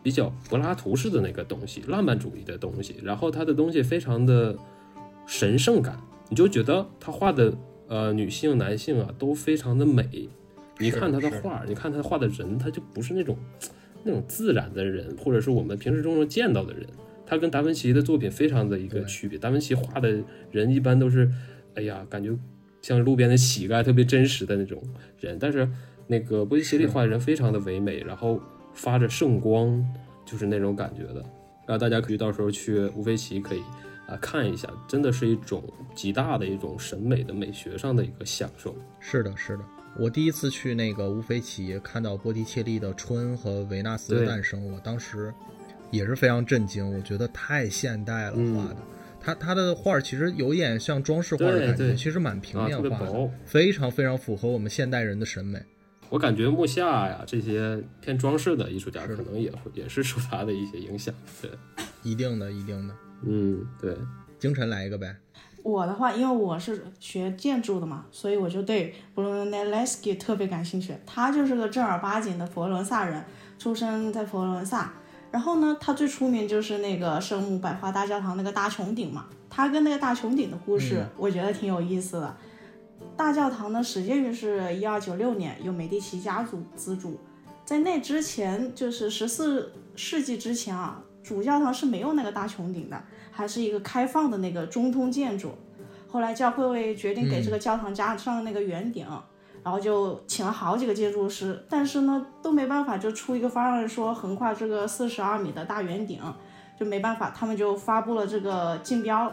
[0.02, 4.54] 比较柏拉图式的那个东西，浪漫主义的东西，然后他的东西非常的
[5.26, 5.98] 神圣感，
[6.28, 7.54] 你就觉得他画的
[7.88, 10.28] 呃女性、男性啊都非常的美。
[10.82, 13.36] 你看他的画，你看他画的人，他就不是那种
[14.04, 16.86] 那种自然的人，或者是我们平时中能见到的人。
[17.24, 19.38] 他跟达芬奇的作品非常的一个区别。
[19.38, 21.30] 达芬奇画的人一般都是，
[21.74, 22.36] 哎呀，感觉
[22.82, 24.82] 像路边的乞丐，特别真实的那种
[25.18, 25.38] 人。
[25.38, 25.66] 但是
[26.08, 28.38] 那个波提切利画的人非常的唯美，然后
[28.74, 29.82] 发着圣光，
[30.26, 31.24] 就是那种感觉的。
[31.64, 33.60] 然后大家可以到时候去乌菲齐可以
[34.06, 35.62] 啊看一下，真的是一种
[35.94, 38.76] 极大的一种审美的美学上的一个享受。
[39.00, 39.62] 是的，是的。
[39.98, 45.32] 我第一次去那个乌菲齐，看到波提切利的《春》和《维纳斯的诞生》，我当时
[45.90, 46.90] 也是非常震惊。
[46.94, 48.76] 我觉得太现代了画的，
[49.20, 55.62] 他他的画其实有点像装饰画的感觉，其实蛮平面化的，非常非常符合我们现代人的审美。
[56.08, 61.14] 我感觉木下呀这些偏装饰的艺术家，可能也会也是受他的一些影响。
[61.40, 61.50] 对，
[62.02, 62.94] 一定的，一定的。
[63.26, 63.94] 嗯，对。
[64.38, 65.14] 京城来一个呗。
[65.62, 70.94] 我的话，因为我是学建筑的嘛，所以我就对布鲁内莱斯基特别感兴趣。
[71.06, 73.24] 他就是个正儿八经的佛罗伦萨人，
[73.58, 74.92] 出生在佛罗伦萨。
[75.30, 79.26] 然后呢，他最出名就是那个圣母百花大教堂那个大穹顶嘛。
[79.48, 82.36] 他跟那个大穹顶的故事，我觉得挺有意思的。
[83.16, 87.20] 大教堂呢，始建于是一二九六年，由美第奇家族资助。
[87.64, 93.02] 在那之前，就是十四世纪之前啊，主教堂是没有那个大穹顶的。
[93.32, 95.52] 还是一个开放的那个中通建筑，
[96.06, 99.06] 后来教会决定给这个教堂加上那个圆顶，
[99.64, 106.20] 然后就请了好几个建筑师，但是呢都没办法，就出一个方案说横跨这个四十二米的大圆顶，
[106.78, 109.32] 就没办法，他们就发布了这个竞标，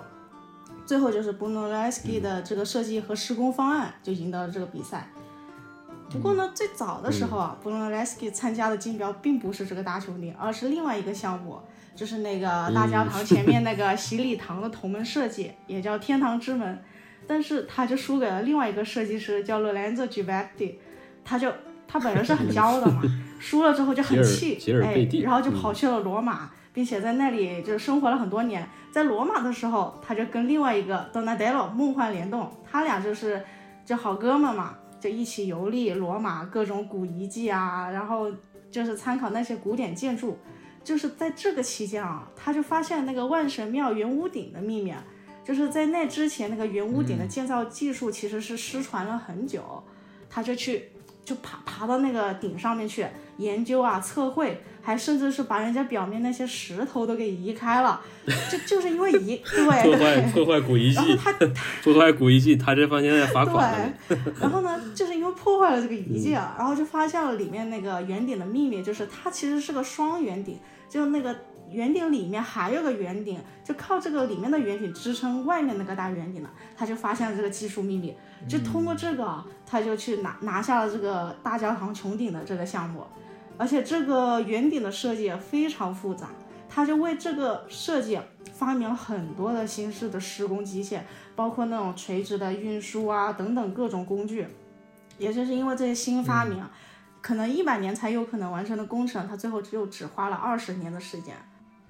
[0.85, 5.09] 最后就是布诺莱斯基的这个设计和施工方案就赢得了这个比赛。
[6.11, 11.59] 不过呢，最早的时候啊，布诺莱斯基参加的竞标并不是这个大穹顶，而是另外一个项目。
[11.95, 16.81] 就是那个大教堂前面那个洗礼堂的铜门设计，也叫天堂之门，
[17.27, 20.75] 但是他就输给了另外一个设计师，叫 Lorenzo Ghiberti，
[21.25, 21.51] 他就
[21.85, 23.01] 他本人是很骄傲的嘛，
[23.37, 28.65] 输了之后就很气，哎，然后就跑去了罗马，并且在那里就生活了很多年。
[28.93, 33.43] 在罗马的时候，他就跟另外一个 Donatello 梦幻联动，他俩就是
[33.85, 38.31] 就好哥们嘛，就一起游历罗马各种古遗迹啊，然后
[38.69, 40.37] 就是参考那些古典建筑。
[40.81, 44.93] 就是在这个期间啊，他就发现那个万神庙圆屋顶的秘密，
[45.43, 49.83] 就是在那之前那个圆屋顶的建造技术其实是失传了很久，
[50.29, 50.89] 他就去
[51.23, 53.05] 就爬爬到那个顶上面去
[53.37, 58.01] 研究啊、测绘，还甚至是把人家表面那些石头都给移开了，
[58.49, 60.21] 就就是因为移 对破坏。
[60.31, 61.33] 破坏古遗迹然，后他
[61.83, 63.93] 破坏古遗迹，他这发现在罚款
[64.39, 70.57] 然后呢，就是因为破坏了这个遗迹啊，然后就发现了里面那个圆顶的秘密，就是它其实是个双圆顶，
[70.89, 71.35] 就那个
[71.71, 78.15] 圆顶里面还有个圆顶，就靠这个里面的圆顶支撑外面那个大圆顶的，他就发现了这个技术秘密，
[78.47, 83.03] 就通过这个啊，他就去拿拿下了这个大教堂穹顶的这个项目，
[83.59, 86.29] 而且这个圆顶的设计也非常复杂，
[86.67, 88.19] 他就为这个设计
[88.53, 91.01] 发明了很多的新式的施工机械。
[91.35, 94.45] 包括那种垂直的运输啊等等各种工具，
[95.17, 96.69] 也就是因为这些新发明啊，
[97.21, 101.33] 可能一百年才有可能完成的工程，他最后只有只花了二十年的时间。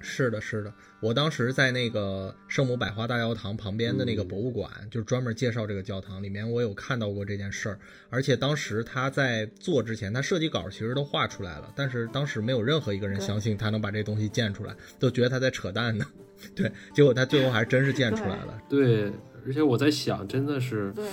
[0.02, 7.80] 是的，是的，我当时在那个圣母百花大教堂旁边的那个博物馆，就是专门介绍这个教堂，里面我有看到过这件事儿。
[8.10, 16.06] 而且当时他在做之前，他设计稿其实都画出来了，但是当时没有任何一个人相信他能把这东西建出来，都觉得他在扯淡呢。
[16.56, 18.62] 对，结果他最后还真是建出来了。
[18.70, 19.12] 对，
[19.46, 21.06] 而且我在想，真的是对，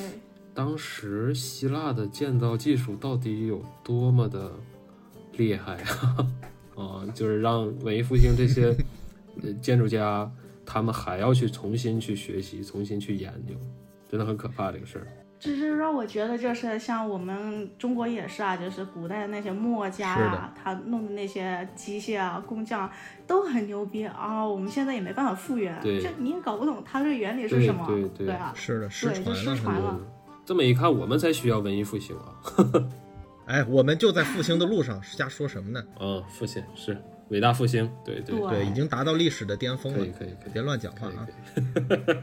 [0.55, 4.53] 当时希腊的建造技术到底有多么的
[5.32, 6.32] 厉害啊！
[6.77, 8.77] 啊，就是让文艺复兴这些
[9.43, 10.31] 呃建筑家，
[10.64, 13.55] 他们还要去重新去学习，重新去研究，
[14.09, 15.07] 真的很可怕这个事儿。
[15.39, 22.91] 这是让我觉得就是像我们中国也是啊，就是古代的那些墨家啊，他弄的那些机械啊、工匠
[23.27, 29.57] 都很牛逼啊，我们现在也没办法复原，对就你也搞不懂它这个原理是什么，对对啊，是的，失对，就传了。
[29.57, 30.01] 失传了。
[30.47, 32.33] 这么一看，我们才需要文艺复兴啊！
[33.47, 35.82] 哎，我们就在复兴的路上，瞎说什么呢？
[35.99, 36.97] 啊，复兴是
[37.28, 40.11] 伟大复兴，对对对对，已经达到历史的巅峰了可以。
[40.11, 41.26] 可以可以别乱讲话啊！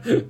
[0.02, 0.24] 可以，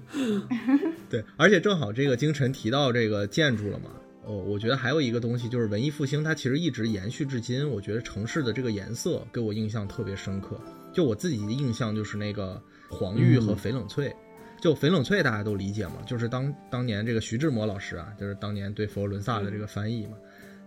[1.10, 3.90] 对，而且正好这个京晨提到这个建筑了嘛，
[4.24, 7.68] 哦，我觉得还有一个东西就是文艺复兴，它其实一直延续至今。
[7.68, 10.60] 我觉得城市的这个颜色给我印象特别深刻，
[10.92, 14.14] 就我自己的印象就是那个黄玉和翡冷翠。
[14.60, 20.16] 就翡冷翠大家都理解嘛，就是当当年这个徐志摩老师啊，就是当年对佛罗伦萨的这个翻译嘛。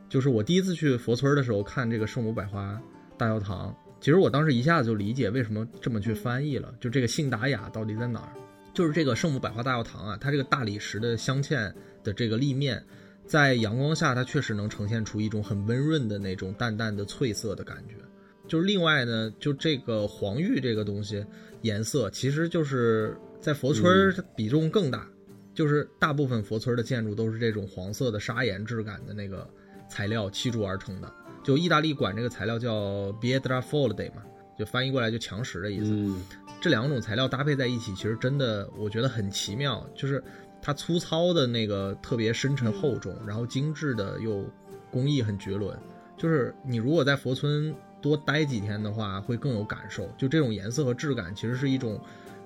[0.10, 2.80] 就是我第一次去佛村的时候看这个圣母百花
[3.18, 8.32] 大教堂，其实我当时一下子就理解为什么这么去翻译了，就这个信达雅到底在哪儿。
[8.74, 12.84] 就是这个圣母百花大教堂啊，它这个大理石的镶嵌的这个立面，
[13.26, 17.95] 在阳光下它确实能呈现出一种很温润的那种淡淡的翠色的感觉。
[18.47, 21.26] 就是另外呢，就这个黄玉这个东西
[21.64, 25.10] 颜色，其实就是在佛村儿它比重更大，
[25.55, 29.49] 就是大部分佛村的建筑都是这种黄色的砂岩质感的那个
[29.88, 31.12] 材料砌筑而成的。
[31.44, 34.22] 就意大利管这个材料叫 pietra folde 嘛，
[34.58, 35.92] 就翻译过来就强石的意思。
[35.92, 36.22] 嗯，
[36.60, 40.22] 这两种材料搭配在一起，其实真的我觉得很奇妙，就是
[40.62, 44.46] 它粗糙的那个特别深沉厚重，然后精致的又
[44.92, 45.78] 工艺很绝伦。
[46.18, 50.12] 就是你如果在佛村多待几天的话，会更有感受。
[50.18, 52.02] 就这种颜色和质感，其实是一种，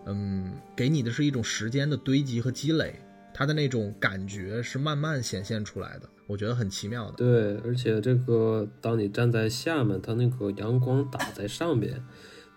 [0.06, 2.94] 嗯，给你的是一种时间的堆积和积累，
[3.34, 7.18] 它的那种感觉是慢慢显现出来的，我觉得很奇妙的。
[7.18, 12.02] 对，而且这个当你站在下面，它那个阳光打在上面，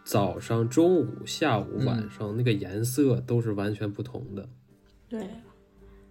[0.05, 4.49] 早上、中午、下午、嗯晚上、那个颜色都是完全不同的。
[5.09, 5.29] 对，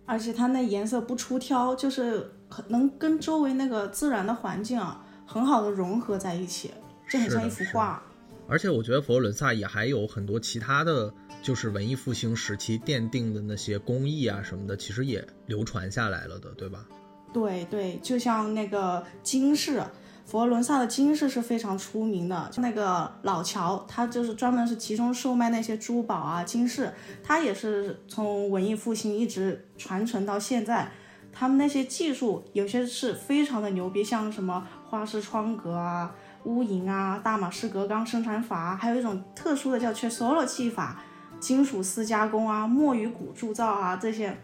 [0.06, 6.72] 而且它那颜色不出挑，就是很能跟周围那个自然的环境啊，很好的融合在一起，
[7.10, 8.04] 就很像一幅画。
[8.46, 16.86] 而且我觉得佛罗伦萨也还有很多其他的，就是文艺复兴时期奠定的那些工艺啊什么的，其实也流传下来了的，对吧？
[17.34, 19.84] 对对，就像那个金饰，
[20.26, 22.48] 佛罗伦萨的金饰是非常出名的。
[22.52, 30.92] 就那个老乔，他就是专门是集中售卖那些珠宝啊、金饰，他也是从文艺复兴一直传承到现在。
[31.36, 36.14] 他们那些技术有些是非常的牛逼，像什么花式窗格啊、
[36.44, 41.02] 屋檐啊、大马士革钢生产法，还有一种特殊的叫 Cesolo 技法，
[41.40, 44.38] 金属丝加工啊、墨鱼骨铸造啊这些。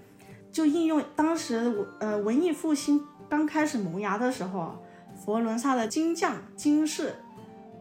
[0.52, 4.84] 就应用当时呃文艺复兴刚开始萌芽的时候，
[5.16, 7.14] 佛罗伦萨的金匠金饰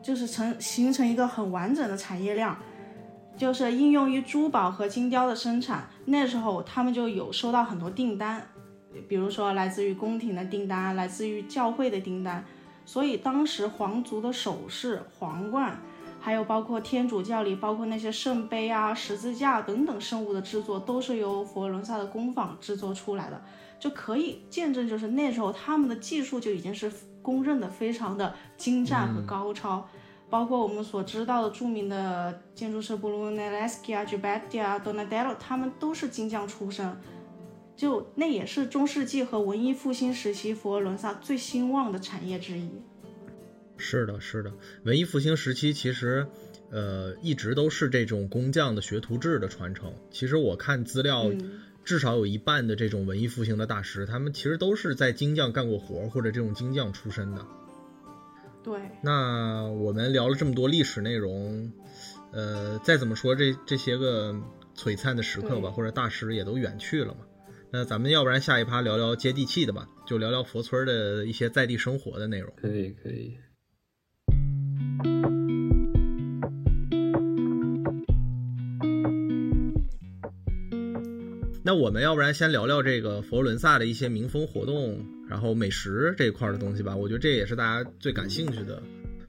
[0.03, 2.55] 就是成形成一个很完整的产业链，
[3.37, 5.89] 就是应用于珠宝和金雕的生产。
[6.05, 8.47] 那时候他们就有收到很多订单，
[9.09, 12.45] 比如说来自于宫廷的订单，来自于教会的订单，
[12.85, 15.79] 所以当时皇族的首饰、皇冠。
[16.21, 23.41] 还有包括天主教里，包括那些圣杯啊、十字架等等圣物的制作，都是由佛罗伦萨的工坊制作出来的，
[23.79, 26.93] 就可以见证，就是那时候他们的技术就已经是
[27.23, 29.87] 公认的非常的精湛和高超。
[30.31, 37.01] 包括我们所知道的著名的建筑师布鲁内莱斯基啊、Ghiberti 啊、Donatello，他们都是金匠出身，
[37.75, 42.71] 就那也是中世纪和文艺复兴时期佛罗伦萨最兴旺的产业之一。
[43.79, 44.53] 是的，是的，
[44.83, 46.27] 文艺复兴时期其实，
[46.71, 49.95] 呃，一直都是这种工匠的学徒制的传承。
[50.11, 51.31] 其实我看资料，
[51.85, 57.47] 至少有一半的这种文艺复兴的大师，他们其实都是在金匠干过活或者这种金匠出身的。
[58.63, 58.81] 对。
[59.03, 61.73] 那我们聊了这么多历史内容，
[62.33, 64.35] 呃，再怎么说这这些个
[64.77, 67.21] 璀璨的时刻吧，或者大师也都远去了嘛。
[67.71, 72.53] 那咱们要不然下一趴聊聊接地气的吧，就聊聊佛村的一些在地生活的内容。
[72.57, 73.37] 可以，可以。
[81.65, 86.97] 那我们要不然先聊聊这个佛罗伦萨的一些民风活动，然后美食这一块的东西吧。
[86.97, 88.83] 我觉得这也是大家最感兴趣的。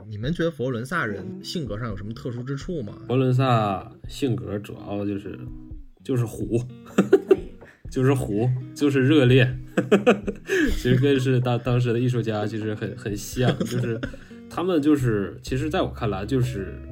[0.08, 2.94] 你们觉得佛罗伦萨人性格上有什么特殊之处吗？
[3.08, 5.38] 佛罗伦萨性格主要就是
[6.02, 6.64] 就是虎，
[7.92, 9.46] 就是虎，就是热烈。
[10.78, 14.00] 其实跟是当当时的艺术家其实很很像，就是
[14.50, 16.74] 他们就是其实在我看来就是。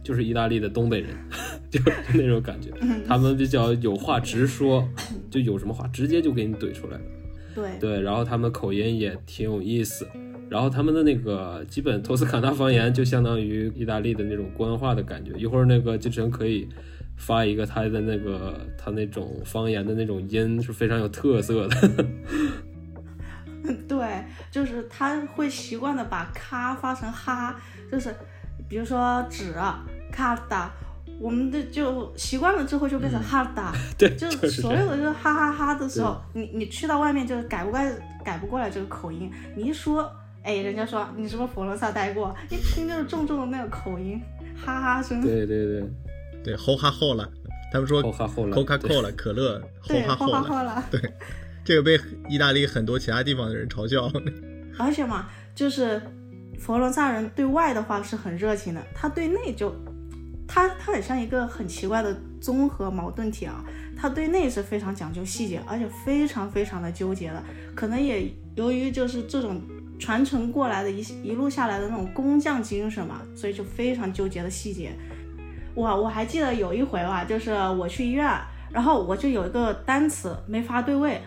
[0.00, 1.10] 就是意大利的东北人，
[1.68, 1.78] 就
[2.14, 2.70] 那种感觉，
[3.06, 4.82] 他们比较有话直说，
[5.30, 6.98] 就有什么话直接就给你怼出来。
[7.54, 10.08] 对对，然后他们口音也挺有意思，
[10.48, 15.32] 然后他们的那个基本托斯卡纳方言就相当于意大利的那种官话的感觉。
[15.38, 16.66] 一会儿那个金晨可以
[17.18, 22.06] 发一个他的那个他那种方言的那种音是非常有特色的。
[23.88, 27.54] 对，就是他会习惯的把咔发成哈，
[27.90, 28.14] 就是
[28.68, 29.54] 比如说纸。
[30.10, 30.70] 咔哒，
[31.20, 37.78] 我们的就习惯了之后就变成哈哒， 对，就是所有的就是哈哈哈的时候，你你去到外面就是改不过
[38.24, 40.10] 改不过来这个口音，你一说，
[40.42, 44.20] 哎，人家说你是不是佛罗萨待过，一听就是重重的那个口音，
[44.56, 45.20] 哈哈声。
[45.20, 45.90] 对对对，
[46.42, 47.28] 对，吼哈吼了，
[47.70, 51.00] 他们说吼哈吼了，Coca Cola 可乐，吼哈吼了，对，
[51.68, 52.00] 这个被
[52.30, 54.10] 意大利很多其他地方的人嘲笑。
[54.78, 56.00] 而且嘛，就是
[56.58, 59.70] 佛罗萨人对外的话是很热情的，他对内就。
[60.50, 63.62] 他他很像一个很奇怪的综合矛盾体啊，
[63.94, 67.44] 他对内是非常讲究细节，而且非常非常的纠结的，
[67.74, 69.60] 可能也由于就是这种
[69.98, 74.92] 传承过来的一一路下来的那种工匠精神嘛，所以就非常纠结的细节。
[75.74, 78.26] 我我还记得有一回吧，就是我去医院，
[78.72, 81.20] 然后我就有一个单词没法对位，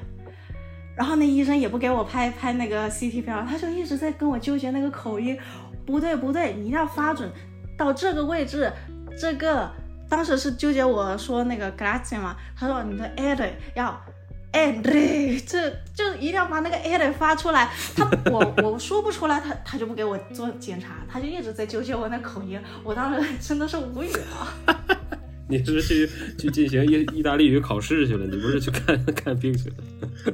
[0.96, 5.38] 然后那医生也不给我拍拍那个 CT 片，他就一直在跟我纠结那个口音，
[5.86, 7.32] 不对不对，你一定要发准
[7.78, 8.72] 到这个位置。
[9.20, 9.70] 这个
[10.10, 14.02] 当时是纠结我说那个 grazie 嘛，他说你的 ed 要
[14.54, 14.82] ed，
[15.46, 17.70] 这就一定要把那个 ed 发出来。
[17.96, 22.60] 他我我说不出来，他他就不给我做检查，他就一直在纠结我那口音。
[22.84, 24.78] 我当时真的是无语了。
[25.52, 28.26] 你是去去进行意意大利语考试去了？
[28.26, 29.76] 你不是去看看病去了？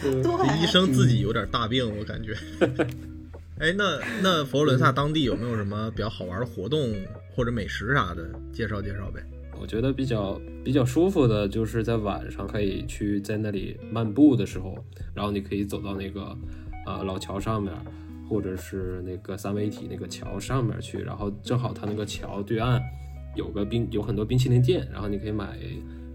[0.00, 2.34] 对，医生自己有点大病，我感觉。
[3.58, 6.94] 哎，那那佛罗伦萨当地有没有什么比较好玩的活动
[7.34, 8.30] 或者美食啥的？
[8.52, 9.20] 介绍介绍呗。
[9.60, 16.34] 我觉得比较比较舒服的就是在晚上可以去在那里漫步的时候，然后你可以走到那个
[16.86, 17.70] 呃老桥上面，
[18.26, 22.80] 或者是那个三位一体那个桥上面去，然后正好它那个桥对岸
[23.34, 25.58] 有个冰有很多冰淇淋店，然后你可以买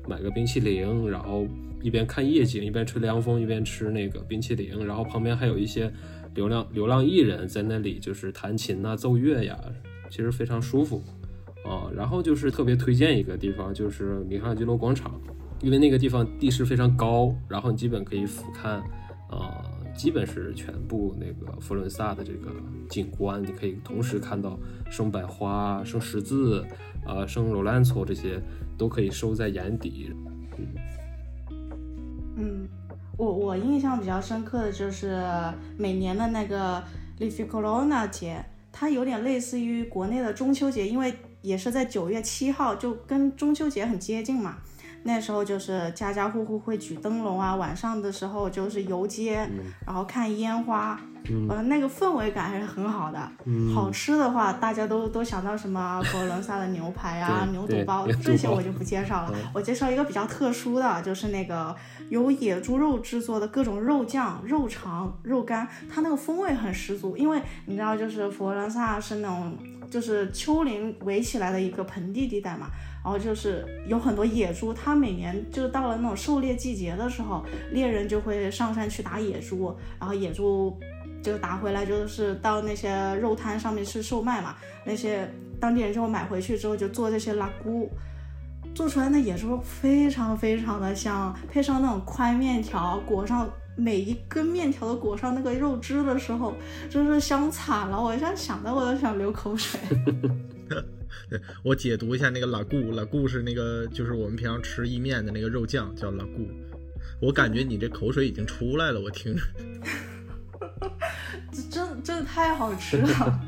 [0.08, 1.48] 买个冰淇淋，然后
[1.82, 5.92] 一边看夜景，一边吹凉风，一边吃那个冰淇淋，然后旁边还有一些。
[6.36, 9.58] 流浪流浪艺人，在那里就是弹琴呐、奏乐呀，
[10.10, 11.02] 其实非常舒服
[11.64, 11.90] 啊。
[11.96, 15.18] 然后就是特别推荐一个地方，就是米开朗基罗广场，
[15.62, 18.82] 因为那个地方地势非常高，然后你基本可以俯瞰，
[19.30, 19.64] 啊，
[19.96, 22.52] 基本是全部那个佛罗伦萨的这个
[22.90, 24.60] 景观，你可以同时看到
[24.92, 26.66] 圣百花、圣十字
[27.06, 28.42] 呃、圣罗兰措这些
[28.78, 30.12] 都可以收在眼底。
[32.38, 32.68] 嗯。
[33.18, 35.24] 我我印象比较深刻的就是
[35.78, 36.84] 每年的那个
[37.20, 38.44] l i f i c o l o n a 节，
[38.74, 44.58] 它有点类似于国内的中秋节，因为也是在九月七号，就跟中秋节很接近嘛。
[45.06, 49.48] 那时候就是家家户户会举灯笼啊，晚上的时候就是游街，
[49.86, 51.00] 然后看烟花。
[51.28, 53.32] 嗯，那个氛围感还是很好的。
[53.46, 59.34] 嗯，好吃的话，大家都都想到什么佛罗伦萨的牛排啊、 牛肚包这些，我就不介绍了。
[59.52, 61.76] 我介绍一个比较特殊的，就是那个
[62.10, 67.18] 由野猪肉制作的各种肉酱、肉肠、肉干，它那个风味很十足。
[67.18, 69.58] 因为你知道，就是佛罗伦萨是那种
[69.90, 72.68] 就是丘陵围起来的一个盆地地带嘛，
[73.06, 80.76] 然后就是有很多野猪，它每年就是到了那种狩猎季节的时候，猎人就会上山去打野猪，然后野猪。
[81.24, 84.56] 就打回来，就是到那些肉摊上面去售卖嘛。
[84.86, 85.28] 那些
[85.60, 87.90] 当地人就买回去之后，就做这些拉姑，
[88.76, 96.54] 做出来那野猪非常非常的香，配上那种宽面条，裹上每一根面条都裹上那个肉汁的时候，
[96.92, 98.00] 真是香惨了。
[98.00, 99.80] 我现在想到我都想流口水。
[101.30, 106.48] 对 我解读一下那个拉固，拉固是那个就是我们平常吃意面的那个肉酱，叫拉固。
[107.22, 109.42] 我感觉你这口水已经出来了，我听着。
[111.52, 113.40] 这真真的太好吃了，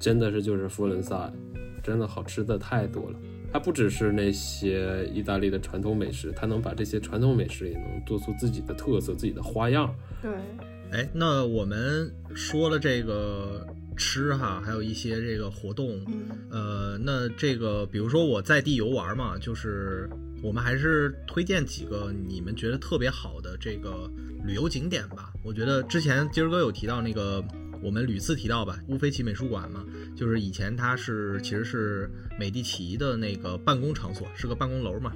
[0.00, 1.32] 真的是就是佛罗伦萨，
[1.82, 3.18] 真的好吃的太多了。
[3.50, 9.94] 它不只是那些意大利的传统美食，它能把这些传统美食也能做出自己的特色、自己的花样。
[10.20, 10.30] 对，
[10.92, 13.66] 哎，那我们说了这个
[13.98, 16.00] 吃哈，还有一些这个活动，
[16.50, 20.08] 呃，那这个比如说我在地游玩嘛，就是
[20.42, 24.10] 我们还是推荐几个你们觉得特别好的这个
[24.46, 25.32] 旅游景点吧。
[25.44, 27.44] 我觉得之前今儿哥有提到那个。
[27.80, 29.86] 我们屡次提到吧，乌菲齐美术馆嘛，
[30.16, 35.12] 就是以前它是其实是美第奇的那个办公场所，是个办公楼嘛。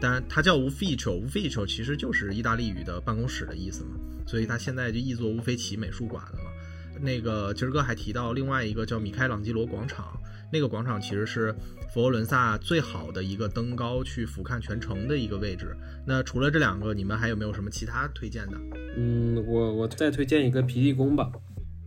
[0.00, 3.90] 但它叫乌菲丘，乌菲丘其实就是意大利语的办公室的意思嘛，
[4.26, 6.49] 所以它现在就译作乌菲齐美术馆了嘛。
[7.02, 10.20] 那个今儿哥还提到另外一个叫米开朗基罗广场，
[10.52, 11.54] 那个广场其实是
[11.92, 15.76] 佛罗伦萨最好的一个登高去俯瞰全城的一个位置。
[16.06, 18.56] 那除了这两个，你们还有没有什么其他推荐的？
[18.96, 21.30] 嗯，我我再推荐一个皮蒂宫吧。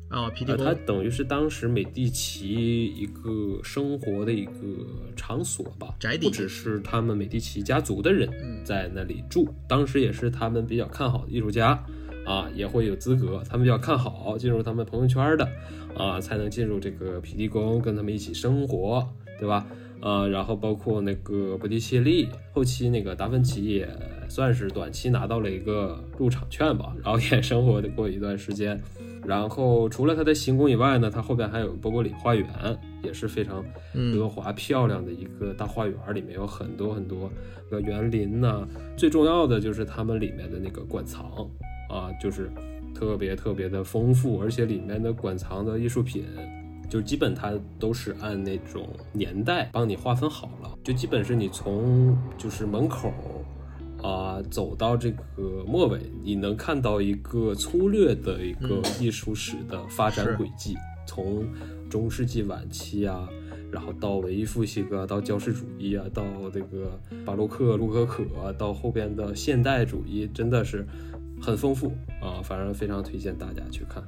[0.09, 4.51] 啊，皮蒂宫，它等于是当时美第奇一个生活的一个
[5.16, 8.30] 场所吧，宅邸，不只是他们美第奇家族的人
[8.64, 11.84] 在那里住，当时也是他们比较看好的艺术家
[12.26, 15.47] 啊，也会有资格，他们比较看好进入他们朋友圈的
[15.95, 19.07] 啊，才能进入这个皮蒂宫跟他们一起生活，
[19.39, 19.67] 对吧？
[20.01, 23.88] 啊，然后包括那个波提切利，后期那个达芬奇也
[24.28, 28.82] 算是短期拿到了一个入场券吧，然后也生活过一段时间。
[29.26, 32.45] 然后除了他的行宫以外呢，他后边还有波波里花园，
[33.01, 33.63] 也是非常
[33.95, 37.32] 奢华漂亮的一个大花园，里面有很多很多
[37.69, 38.67] 个园林呐。
[38.97, 41.49] 最重要的就是他们里面的那个馆藏
[41.93, 42.49] 啊，就是
[42.95, 46.25] 特别特别的丰富，而且里面的馆藏的艺术品，
[46.89, 53.13] 就基本它都是按那种年代帮你划分好了，就基本是你从就是门口。
[54.01, 60.75] 啊，走到这个末尾，你能看到一个粗略的一个艺术史的发展轨迹，
[61.07, 61.47] 从
[61.89, 63.29] 中世纪晚期啊，
[63.71, 66.21] 然后到文艺复兴啊，到教师主义啊，到
[66.51, 70.85] 这个巴洛克、洛可可，到后边的现代主义，真的是
[71.43, 71.91] 很丰富
[72.21, 74.01] 啊，反正非常推荐大家去看。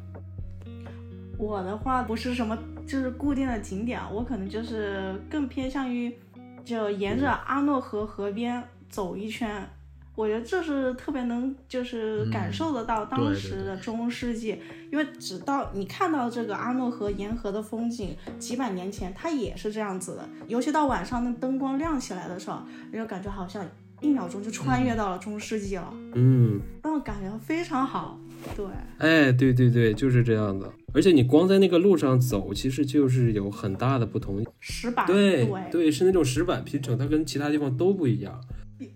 [1.37, 2.57] 我的话不是什么
[2.87, 6.17] 就是固定的景点，我可能就是更偏向于
[6.63, 9.67] 就沿着阿诺河河边走一圈。
[10.15, 14.57] 我觉得这是特别能，就是感受得到当时的中世纪，
[14.89, 20.29] 因为直到你看到这个阿诺河沿河的风景，几百年前它也是这样子的。
[20.47, 22.61] 尤其到晚上那灯光亮起来的时候，
[22.93, 23.65] 你就感觉好像
[24.01, 25.93] 一秒钟就穿越到了中世纪了。
[26.13, 28.19] 嗯，那种感觉非常好。
[28.55, 28.65] 对，
[28.99, 30.71] 哎，对对对，就是这样的。
[30.93, 34.45] 而且你光在那个路上走，其实就是有很大的不同。
[34.59, 38.39] 石板，对对，是那种石板拼成，它跟其他地方都不一样。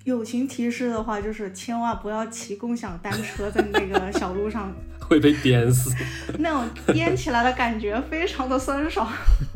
[0.03, 5.95] 友情提示的话，就是千万不要骑共享单车在那个小路上， 会被颠死。
[6.37, 9.11] 那种颠起来的感觉非常的酸爽。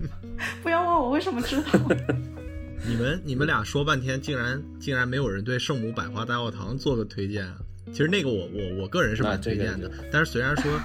[0.63, 1.63] 不要问我为什么知道。
[2.87, 7.57] 你们你们俩说半天，竟然竟然没有人对圣母百花大教堂做个推荐啊？
[7.91, 10.79] 其实那个我我我个人是蛮推荐的，但是虽然说。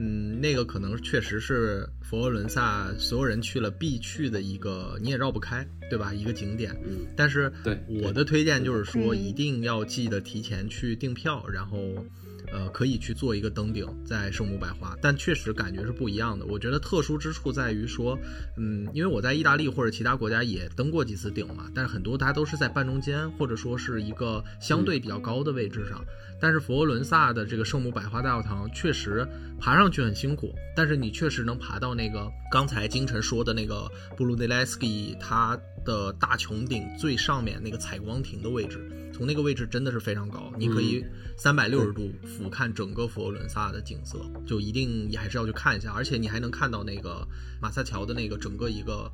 [0.00, 6.14] 嗯，那个可能确实是佛罗伦萨所有人去了必去的一个，你也绕不开，对吧？
[6.14, 6.72] 一个景点。
[6.86, 11.78] 嗯，但是对我的推荐就是说，一定要记得提前去订票，然后。
[12.52, 16.46] 呃，可以去做一个登顶，在圣母百花，但确实感觉是不一样的。
[16.46, 18.18] 我觉得特殊之处在于说，
[18.56, 26.04] 嗯，因为我在意大利或者其他国家也登过几次顶嘛，但是很多它都是在半中间，或者说是一个相对比较高的位置上。
[26.40, 29.26] 但是佛罗伦萨的这个圣母百花大教堂确实
[29.60, 38.88] 爬上去很辛苦，但是你确实能爬到那个刚才金晨说的那个布鲁内莱斯基它的大穹顶最上面那个采光亭的位置。
[39.12, 41.04] 从那个位置真的是非常高，你可以
[41.36, 47.26] 三百六十度俯瞰整个佛罗伦萨的景色，就一定也还是要去看一下，而且你还能看到那个
[47.60, 49.10] 马萨乔的那个整个一个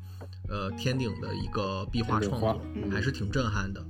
[0.47, 2.61] 呃天顶的一个壁画创作，
[2.91, 3.83] 还是挺震撼的。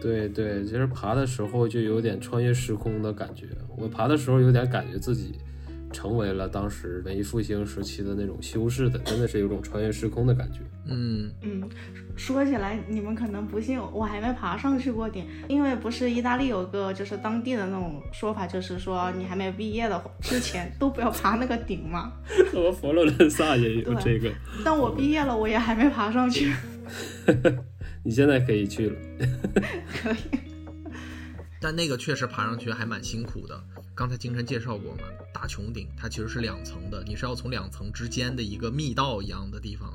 [0.00, 3.46] 对对，其实爬的时候就有点穿越时空的感觉，
[3.76, 5.34] 我爬的时候有点感觉自己。
[5.92, 10.60] 成为了当时文艺复兴时期的那种修士的，真的是有种穿越时空的感觉。
[10.86, 11.68] 嗯嗯，
[12.14, 22.12] 说起来你们可能不信，我还没爬上去过顶，因为不是意大利有个就是当地的那种说法，就是说你还没有毕业的之前都不要爬那个顶嘛。
[22.54, 24.30] 我们佛罗伦萨也有这个，
[24.64, 26.54] 但我毕业了，我也还没爬上去。
[28.02, 28.96] 你现在可以去了。
[30.02, 30.16] 可以。
[31.60, 33.62] 但那个确实爬上去还蛮辛苦的。
[33.94, 35.02] 刚才金晨介绍过嘛，
[35.34, 39.94] 大穹顶它其实是两层的，你是要从两层之间的一个密道一样的地方，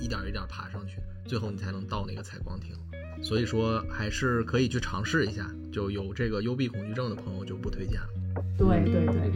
[0.00, 2.74] 一一点一点爬上去，最后你才能到那个采光亭。
[3.22, 8.08] 所以说还是可以去尝试一下，就有这个幽闭恐惧症的朋友就不推荐了。
[8.56, 9.30] 对对对。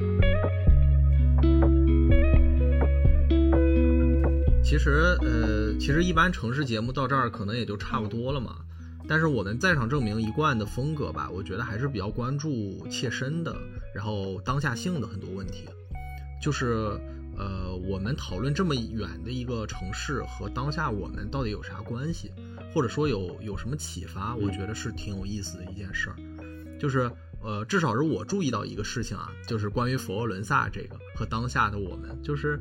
[4.62, 8.56] 其实呃，其实一般城市节目到这儿可能也就差不多了嘛。
[9.08, 13.56] 但是我们在场证明一贯的风格吧，我觉得还是比较关注切身的，
[13.92, 15.64] 然后当下性的很多问题。
[16.40, 16.96] 就是
[17.36, 22.30] 呃，我们讨论这么远的一个城市和当下我们到底有啥关系，
[22.72, 26.16] 或者说有有什么启发，我觉得是挺有意思的一件事儿。
[26.78, 27.11] 就是
[27.42, 32.61] 呃，至少是我注意到一个事情啊，就是关于佛罗伦萨这个和当下的我们，就是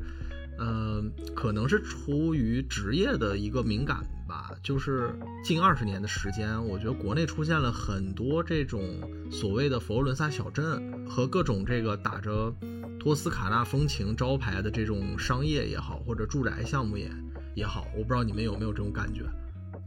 [0.60, 1.02] 呃，
[1.34, 4.04] 可能是出于职业的一个敏感。
[4.28, 8.80] 吧，就是近二十年的时间，我觉得国内出现了很多这种
[9.28, 12.54] 所谓的佛罗伦萨小镇和各种这个打着
[13.00, 17.10] 托斯卡纳风情招牌的这种商业也好，或者住宅项目也
[17.56, 19.24] 也好，我不知道你们有没有这种感觉？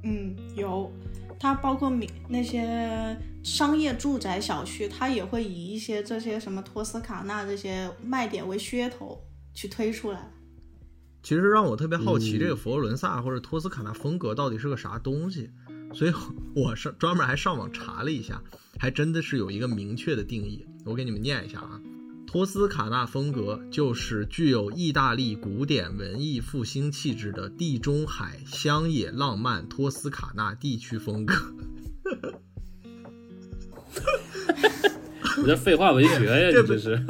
[0.04, 0.92] 嗯，有，
[1.40, 1.90] 它包括
[2.28, 9.18] 那些商业住宅小区，它也会以一些这些什么托斯卡纳这些卖点为噱头
[9.54, 10.30] 去推出来。
[11.24, 15.50] 其实让我特别好奇，这个佛罗伦萨或者托斯卡纳风格到底是个啥东西，
[15.94, 16.12] 所以
[16.54, 18.42] 我是专门还上网查了一下，
[18.78, 20.66] 还真的是有一个明确的定义。
[20.86, 21.80] 我给你们念一下啊，
[22.28, 31.34] 托斯卡纳风格就是具有意大利古典文艺复兴气质的地中海乡野浪漫托斯卡纳地区风格。
[35.38, 37.02] 你这废话文学呀， 这不是？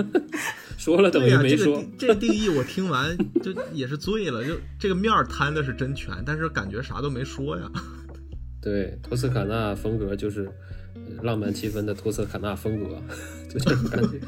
[0.83, 7.71] 说了等于没说，这个定义我听完就也是醉了，就这个面儿摊的是真全，但是感觉啥都没说呀。
[8.61, 10.51] 对，托斯卡纳风格就是
[11.21, 13.01] 浪漫气氛的托斯卡纳风格，
[13.49, 14.19] 就这种感觉。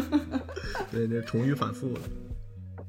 [0.90, 2.00] 对对，重语反复了。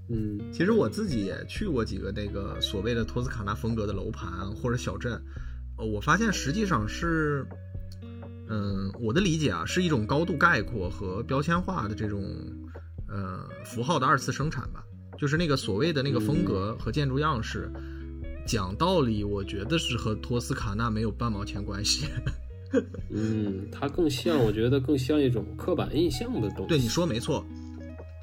[0.07, 5.21] 嗯，其实我自己也去过几个那个所谓的托斯卡纳风格的楼盘或者小镇，
[5.77, 7.45] 呃，我发现实际上是。
[8.53, 12.21] 嗯，我的理解啊，是一种高度概括和标签化的这种
[13.09, 14.83] 呃符号的二次生产吧。
[15.17, 17.71] 就是那个所谓的那个风格和建筑样式，
[18.45, 22.05] 讲道理，我觉得是和托斯卡纳没有半毛钱关系。
[23.09, 26.67] 嗯，它更像，我觉得更像一种刻板印象的东西。
[26.67, 27.43] 对，你说没错。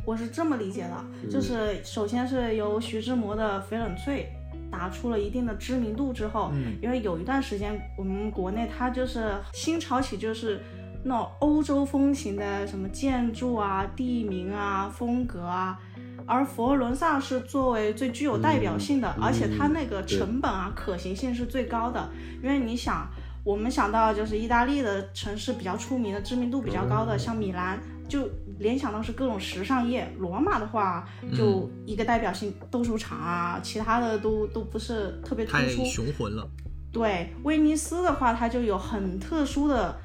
[0.07, 4.29] 我是这么理解的，就是首先是由徐志摩的翡冷翠。
[4.71, 10.63] 打出了一定的知名度之后，嗯，因为有一段时间我们国内它就是新潮起，就是
[11.05, 15.79] 那种欧洲风情的什么建筑啊、地名啊、风格啊，
[16.27, 22.09] 而佛罗伦萨是作为最具有代表性的，而且它那个成本啊、可行性是最高的，
[22.43, 23.09] 因为你想，
[23.45, 27.79] 我们想到就是意大利的城市比较出名的、知名度比较高的，像米兰。
[28.09, 28.29] 就
[28.61, 35.57] 联想到是各种时尚业，罗马的话就一个代表性斗兽场啊，其他的都都不是特别突出。
[35.57, 36.47] 太雄浑了。
[36.93, 39.99] 对，威尼斯的话，它就有很特殊的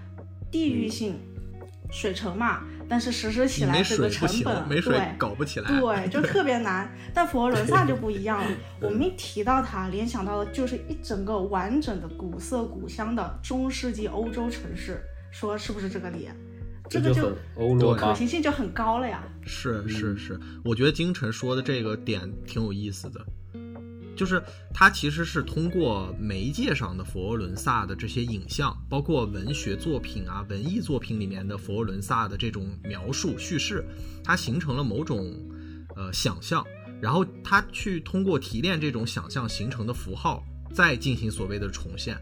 [0.49, 1.19] 地域性，
[1.91, 5.67] 水城嘛，但是实施起来这个成本，没水搞不起来。
[5.67, 6.89] 对，就特别难。
[7.13, 8.47] 但佛罗伦萨就不一样了，
[8.79, 15.01] 我们一提到它，联想到的就是一整个完整的古色古香的中世纪欧洲城市，
[15.31, 16.29] 说是不是这个理？
[16.89, 17.35] 这个就
[17.95, 19.23] 可行性就很高了呀。
[19.45, 23.25] 是是是，我觉得金晨说的这个点挺有意思的，
[24.15, 24.41] 就是
[24.73, 33.85] 他其实是通过媒介上的佛罗伦萨的这些影像，包括文学作品啊、文艺作品里面的佛罗伦萨的这种描述叙事，
[34.23, 35.33] 它形成了某种
[35.95, 36.65] 呃想象，
[37.01, 40.43] 然后他去通过提炼这种想象形成的符号，
[40.73, 42.17] 再进行所谓的重现。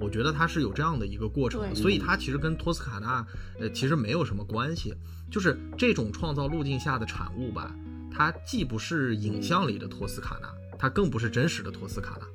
[0.00, 3.26] 我觉得它是有这样的一个过程，所以它其实跟托斯卡纳，
[3.58, 4.94] 呃，其实没有什么关系。
[5.30, 7.74] 就是这种创造路径下的产物吧，
[8.12, 10.48] 它既不是影像里的托斯卡纳，
[10.78, 12.26] 它更不是真实的托斯卡纳。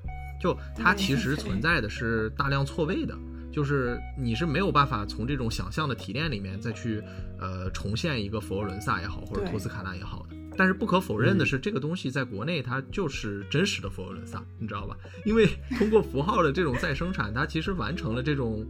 [0.41, 3.15] 就它其实存在的是大量错位的，
[3.51, 7.01] 就是你是没有办法从这种想象的提炼里面再去，
[7.39, 10.35] 呃，重现一个佛罗伦萨也好，或者托斯卡纳也好的。
[10.61, 14.95] 但是不可否认的是，这个东西在国内它就是真实的佛罗伦萨，你知道吧？
[15.25, 18.63] 因为 通过符号的这种再生产，它其实完成了这种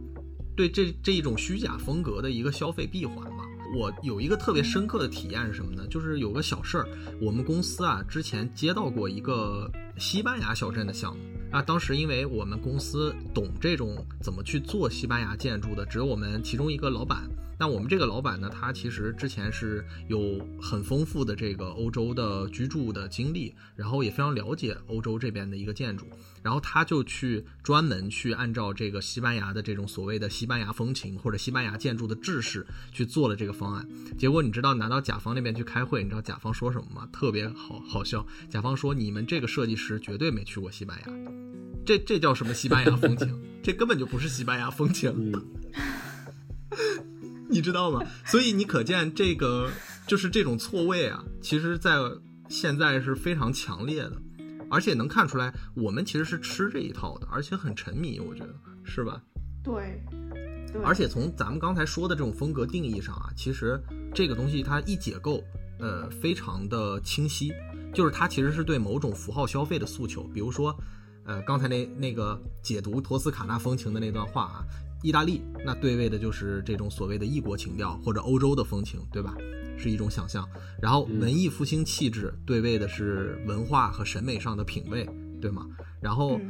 [0.56, 3.44] 对这这一种虚假风格的一个消费闭环嘛。
[3.76, 5.86] 我有一个特别深刻的体验是什么呢？
[5.90, 6.88] 就是有个小事儿，
[7.20, 11.22] 我们公司啊之前接到过一个西班牙小镇的项目
[11.52, 17.28] 啊，当时因为我们公司懂这种怎么去做西班牙建筑的，只有我们其中一个老板。
[17.58, 26.06] 那我们这个老板呢，他其实之前是有很丰富的这个欧洲的居住的经历，然后也非常了解欧洲这边的一个建筑，
[26.42, 33.88] 然后他就去专门去按照这个西班牙的这种所谓的西班牙风情或者西班牙建筑的制式去做了这个方案。
[34.18, 37.08] 结果你知道拿到甲方那边去开会，你知道甲方说什么吗？
[37.12, 41.12] 特别好好笑，甲方说你们这个设计师绝对没去过西班牙，
[41.86, 43.40] 这这叫什么西班牙风情？
[43.62, 45.12] 这根本就不是西班牙风情。
[45.16, 45.46] 嗯，
[47.48, 48.04] 你知道吗？
[48.26, 49.70] 所以你可见这个
[50.06, 51.96] 就是这种错位啊，其实在
[52.48, 54.20] 现在是非常强烈的，
[54.72, 59.22] 而且能看出来我们其实是吃这一套的，而且很沉迷，我觉得是吧？
[59.62, 60.02] 对，
[60.72, 63.78] 对，而且从咱们刚才说的这种风格定义上啊，其实
[64.14, 65.44] 这个东西它一解构，
[65.78, 67.52] 呃，非常的清晰，
[67.94, 70.74] 就是它其实是对某种符号消费的诉求，比如说，
[71.26, 74.64] 呃，刚才那那个解读托斯卡纳风情的那段话啊。
[75.04, 79.34] 意大利那对位的就是这种所谓的异国情调或者欧洲的风情，对吧？
[79.82, 80.48] 是一种想象。
[80.80, 85.04] 然后文艺复兴气质对位的是文化和审美上的品味，
[85.40, 85.66] 对吗？
[86.00, 86.40] 然后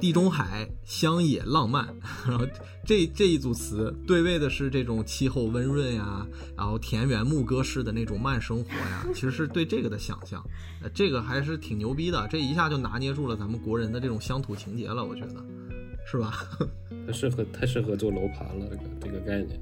[0.00, 1.86] 地中海乡野浪漫，
[2.26, 2.44] 然后
[2.84, 6.26] 这这一组词对位的是这种气候温润呀，
[6.56, 10.44] 然后田园牧歌式的那种慢生活呀，其实是对这个的想象。
[10.82, 15.44] 呃，这个还是挺牛逼的，这一下就拿捏住了咱们国人的这种乡土情节了，我觉得。
[16.04, 16.34] 是吧？
[17.06, 19.60] 太适合太适合做楼盘了，这个这个概念。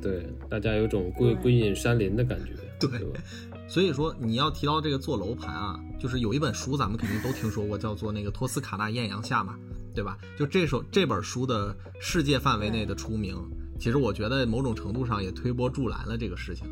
[0.00, 3.20] 对，大家有种归归隐山林的感觉，对吧？
[3.68, 9.56] 所以说你要提到这个做楼盘啊，就是有一本书咱们肯定都听说过，叫做那个《托斯卡纳艳阳下》嘛，
[9.94, 10.18] 对吧？
[10.38, 13.36] 就这首这本书的世界范围内的出名，
[13.78, 16.66] 其实我觉得某种程度上也推波助澜了这个事情。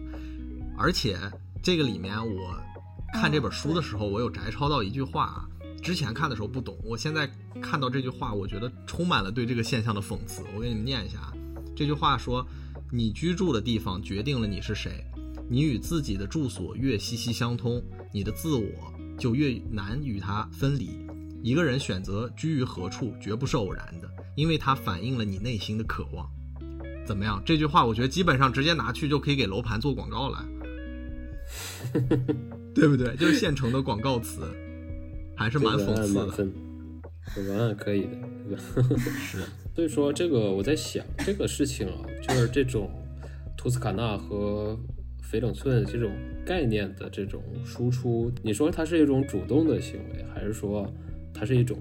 [0.76, 1.18] 而且
[1.62, 2.56] 这个里面我
[3.12, 5.48] 看这本书的时候，我有摘抄到一句话啊。
[5.80, 7.30] 之前看的时候不懂，我现在
[7.62, 10.42] 看到这句话，我觉得充满了对这个现象的讽刺。
[10.56, 11.32] 我给你们念一下啊，
[11.76, 12.44] 这句话说
[12.90, 15.04] ：“你居住的地方决定了你是谁，
[15.48, 17.82] 你与自己的住所越息息相通，
[18.12, 18.70] 你的自我
[19.18, 20.90] 就越难与它分离。
[21.42, 26.28] 一个人选择居于何处，绝不是偶然的，因为它反映了你内心的渴望。”
[27.06, 27.42] 怎么样？
[27.44, 30.48] 这句话我觉得基本上直接拿去就可以给楼盘做广告了，
[32.74, 33.14] 对不对？
[33.16, 34.42] 就是现成的广告词。
[35.36, 38.08] 还是蛮讽刺的，文案可以的，
[38.48, 38.62] 对吧？
[39.20, 39.44] 是，
[39.78, 42.90] 所以说这个我在想这个事情啊，就是这种
[43.56, 44.76] 托斯卡纳和
[45.22, 46.10] 翡冷翠这种
[46.44, 50.92] 概念的这种输出，你说它是一种主动的行为，还是说
[51.32, 51.78] 它是一种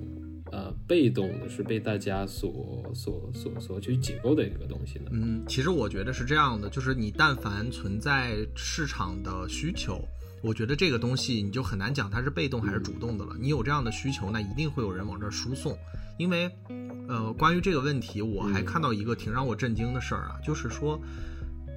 [0.51, 5.09] 呃被动的，是被大家所所所所去解构的一个东西呢？
[5.11, 9.99] 嗯，其实我觉得是这样的，就是你但凡存在市场的需求。
[10.41, 13.35] 我觉得这个东西你就很难讲它是被动还是主动的了。
[13.39, 15.77] 你有这样的需求，那一定会有人往这儿输送。
[16.17, 16.49] 因为，
[17.07, 20.99] 呃，关于这个问题，我还看到一个挺让我震惊的事儿啊，就是说，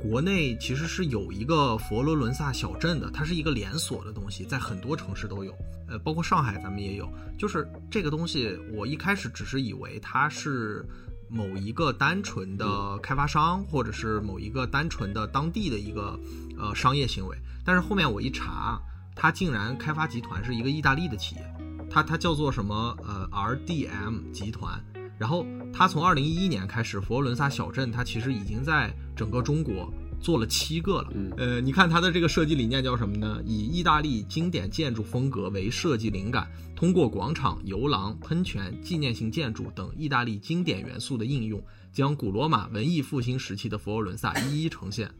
[0.00, 5.54] 国内其实是有一个佛罗伦萨小镇的，它是一个连锁的东西，在很多城市都有，
[5.88, 7.06] 呃，包括上海咱们也有。
[7.38, 10.86] 就是这个东西，我一开始只是以为它是
[11.28, 16.18] 某一个单纯的开发商，或者是某一个单纯的当地的一个
[16.58, 17.36] 呃商业行为。
[17.64, 18.80] 但是后面我一查，
[19.14, 21.54] 它竟然开发集团是一个意大利的企业，
[21.90, 22.96] 它它叫做什么？
[23.04, 24.82] 呃，RDM 集团。
[25.18, 31.12] 然后它从二零一一年开始，佛罗伦萨小镇它其实已经在整个中国做了七个了。
[31.36, 33.42] 呃，你看它的这个设计理念叫什么呢？
[33.44, 41.62] 以意大利经典建筑风格为设计灵感，通过广场、游廊、喷泉、纪念性建筑等意大利经典元素的应用，
[41.92, 45.10] 将古罗马文艺复兴时期的佛罗伦萨一一呈现。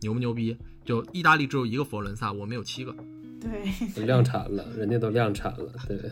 [0.00, 0.56] 牛不牛逼？
[0.86, 2.94] 就意大利只有一个佛罗伦萨，我们有七个。
[3.38, 5.70] 对，量产了，人家都量产了。
[5.86, 6.10] 对，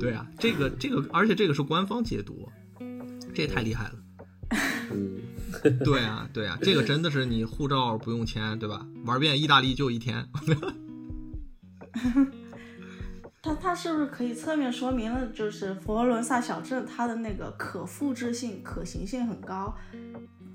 [0.00, 2.48] 对啊，这个这个，而且这个是官方解读，
[3.34, 3.94] 这也太厉害了。
[4.90, 5.20] 嗯，
[5.84, 8.86] 对啊，对啊，这个真的是你护照不用签，对吧？
[9.04, 10.26] 玩遍意大利就一天。
[13.42, 19.72] 它它是不是可以侧面说明了，就是佛罗伦萨小镇它的那个可复制性、可行性很高？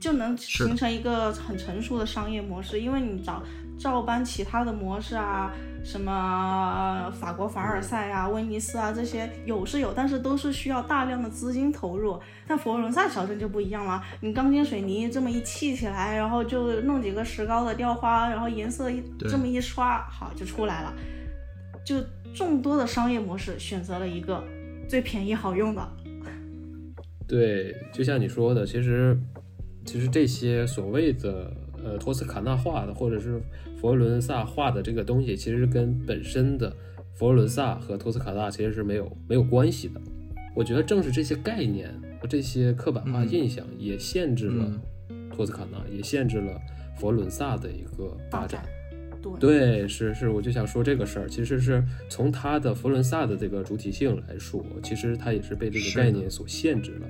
[0.02, 3.44] 就能形成一个很成熟的商业模式，因为你找
[3.78, 5.54] 照搬其他的模式啊，
[5.84, 12.20] 什么法国凡尔赛啊、威尼斯啊这些有是有，但是都是需要大量的资金投入。
[12.48, 20.92] 但佛罗伦萨小镇就不一样了，你钢筋水泥这么一砌起来，然后就弄几个石膏的雕花，然后颜色一这么一刷，好就出来了。
[21.86, 21.98] 就
[22.34, 24.44] 众多的商业模式选择了一个
[24.90, 25.88] 最便宜好用的。
[27.28, 29.16] 对，就像你说的，其实。
[29.92, 31.52] 其实这些所谓的
[31.84, 33.42] 呃托斯卡纳画的，或者是
[33.76, 36.74] 佛罗伦萨画的这个东西，其实跟本身的
[37.14, 40.00] 佛罗伦萨和托斯卡纳其实是没有没有关系的。
[40.56, 44.82] 我觉得正是这些概念和这些刻板化印象，也限制了
[45.36, 46.58] 托斯卡纳，也限制了
[46.98, 48.64] 佛罗伦萨的一个发展。
[49.22, 57.08] 对对，是是，我就想说这个事儿，其实是从它的佛罗伦萨的这个主体性来说，其实它也是被这个概念所限制了。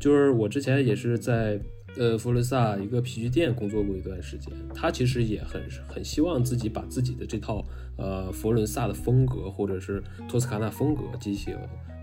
[0.00, 1.60] 就是我之前也是在
[1.96, 7.64] 呃佛罗伦萨一个皮具店工作过一段时间，他其实也很很希望自己把自己的这套
[7.96, 11.56] 呃佛罗伦萨的风格或者是托斯卡纳风格进行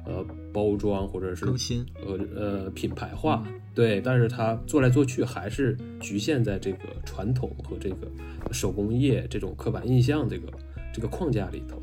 [0.06, 8.12] 呃包装或者是更新呃呃品牌化，对，但是他做来做去还是局限在这个传统和这个
[8.52, 10.52] 手工业这种刻板印象这个
[10.94, 11.82] 这个框架里头，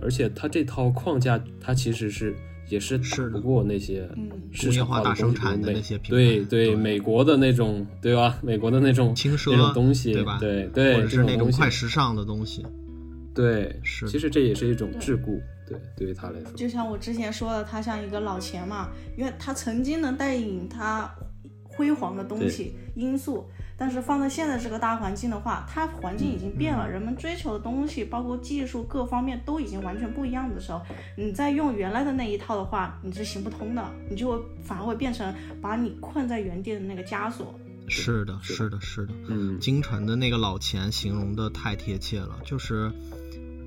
[0.00, 2.34] 而且他这套框架它其实是
[2.72, 4.30] 也是是不过那些嗯。
[4.50, 8.38] 市场化的工业化大生产的那些品牌对对美国的那种对吧？
[8.42, 12.64] 美国的那种轻奢那种东西对吧对对，或者是那种东西快时尚的东西，
[13.34, 21.10] 对，是其实这也是一种桎梏，对，对于他来说，就像我之前说的，他像一个老钱嘛，因为他曾经能带领他
[21.64, 23.46] 辉煌的东西因素，
[23.76, 30.82] 但是放在现在这个大环境的话，它环境已经变了，人们追求的东西，包括技术各方面都已经完全不一样的时候，
[31.16, 37.58] 你再用原来的那一套的话，你是行不通的，你就会反而会变成把你困在原地的那个枷锁。
[37.88, 39.12] 是的，是是的，是的。
[39.28, 42.90] 嗯京城的那个老钱形容的太贴切了，就是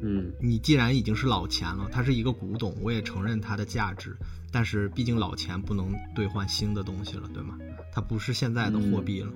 [0.02, 4.16] 嗯你既然已经是老钱了，它是一个古董，我也承认它的价值，
[4.52, 7.58] 但是毕竟老钱不能兑换新的东西了，对吗？
[7.92, 9.30] 它不是现在的货币了。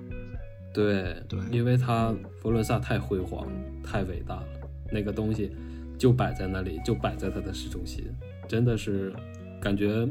[0.72, 3.46] 对对因为它佛罗伦萨太辉煌、
[3.82, 4.46] 太伟大了，
[4.92, 5.50] 那个东西
[5.98, 8.04] 就摆在那里，就摆在它的市中心，
[8.46, 9.12] 真的是
[9.60, 10.08] 感觉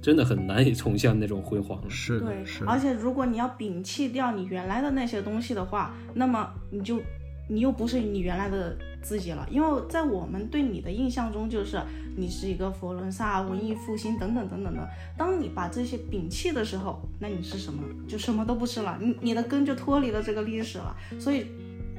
[0.00, 1.88] 真的很难以重现那种辉煌了。
[1.88, 7.00] 是是，而，且如果你要摒弃掉你原来的那些东西的话，那么你就
[7.48, 11.80] 你又不是你原来的自己了，因为在我们对你的印象中，就是
[12.16, 14.88] 你是一个佛罗伦萨文艺复兴等等等等的。
[15.18, 17.82] 当你把这些摒弃的时候，那你是什么？
[18.08, 20.96] 就什么都不是了，你你的根就脱离了这个历史了。
[21.18, 21.46] 所以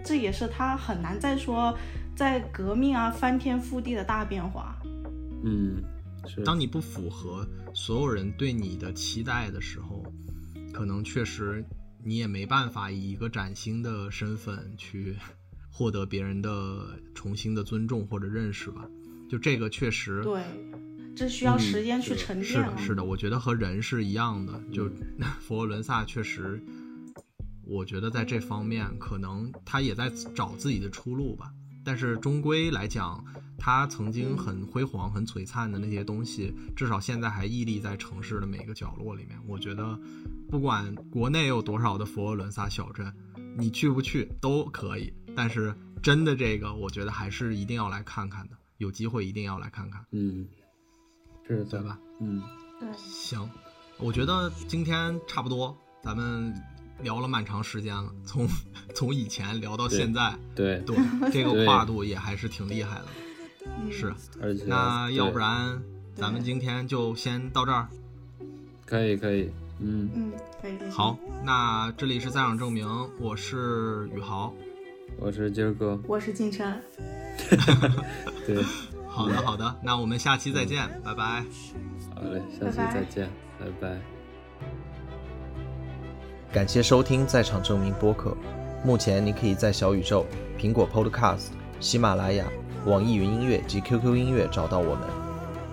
[0.04, 1.78] 这也是他很难再说
[2.16, 4.76] 在革命啊翻天覆地的大变化。
[5.44, 5.84] 嗯，
[6.26, 6.42] 是。
[6.44, 10.04] 当你不符合所有人对你的期待的时候，
[10.74, 11.64] 可能确实
[12.04, 15.16] 你也没办法以一个崭新的身份去
[15.72, 18.88] 获得别人的重新的尊重或者认识吧。
[19.30, 20.44] 就这个确实对，
[21.16, 22.78] 这需要嗯时间去是是的，沉淀了。
[22.78, 24.62] 是的，我觉得和人是一样的。
[24.72, 24.88] 就
[25.42, 26.62] 佛罗伦萨确实，
[27.66, 31.52] 我觉得在这方面可能他也在找自己的出路吧。
[31.84, 33.24] 但是终归来讲，
[33.58, 39.40] 它曾经很辉煌、很璀璨的那些东西，至少现在还屹立在城市的每个角落里面。
[39.48, 40.00] 我觉得，
[40.50, 43.14] 不管国内有多少的佛罗伦萨小镇，
[43.58, 45.14] 你去不去都可以。
[45.36, 48.58] 但是真的这个，我觉得还是一定要来看看的。
[48.78, 50.46] 有机会一定要来看看，嗯，
[51.48, 51.98] 是，对吧？
[52.20, 52.42] 嗯，
[52.80, 53.50] 对，行，
[53.98, 56.54] 我觉得今天差不多，咱们
[57.04, 58.48] 聊了蛮长时间了，从
[58.96, 60.96] 从以前聊到现在，对，对，
[61.32, 63.06] 这个跨度也还是挺厉害的。
[63.66, 65.82] 嗯是，而且那要不然
[66.16, 67.88] 咱们今天就先到这儿。
[68.86, 69.50] 可以可以，
[69.80, 70.32] 嗯，嗯，
[70.62, 70.78] 可以。
[70.92, 72.88] 好，那这里是在场证明，
[73.20, 74.54] 我是宇豪。
[75.18, 76.82] 我是今儿哥，我是金晨。
[78.46, 78.64] 对，
[79.08, 81.46] 好的，好的，那我们下期再见，拜拜。
[82.14, 84.13] 好嘞，下期拜拜再见，拜拜。
[86.54, 88.38] 感谢收听在场证明播客，
[88.84, 90.24] 目前你可以在小宇宙、
[90.56, 91.48] 苹果 Podcast、
[91.80, 92.46] 喜马拉雅、
[92.86, 95.02] 网易云音乐及 QQ 音乐找到我们，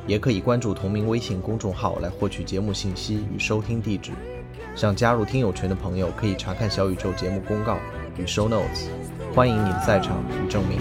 [0.07, 4.12] 也可以关注同名微信公众号来获取节目信息与收听地址。
[4.74, 7.77] 想加入听友群的朋友可以查看小宇宙节目公告。
[8.16, 8.89] 与 show notes
[9.35, 10.81] 欢迎你的在场与证明。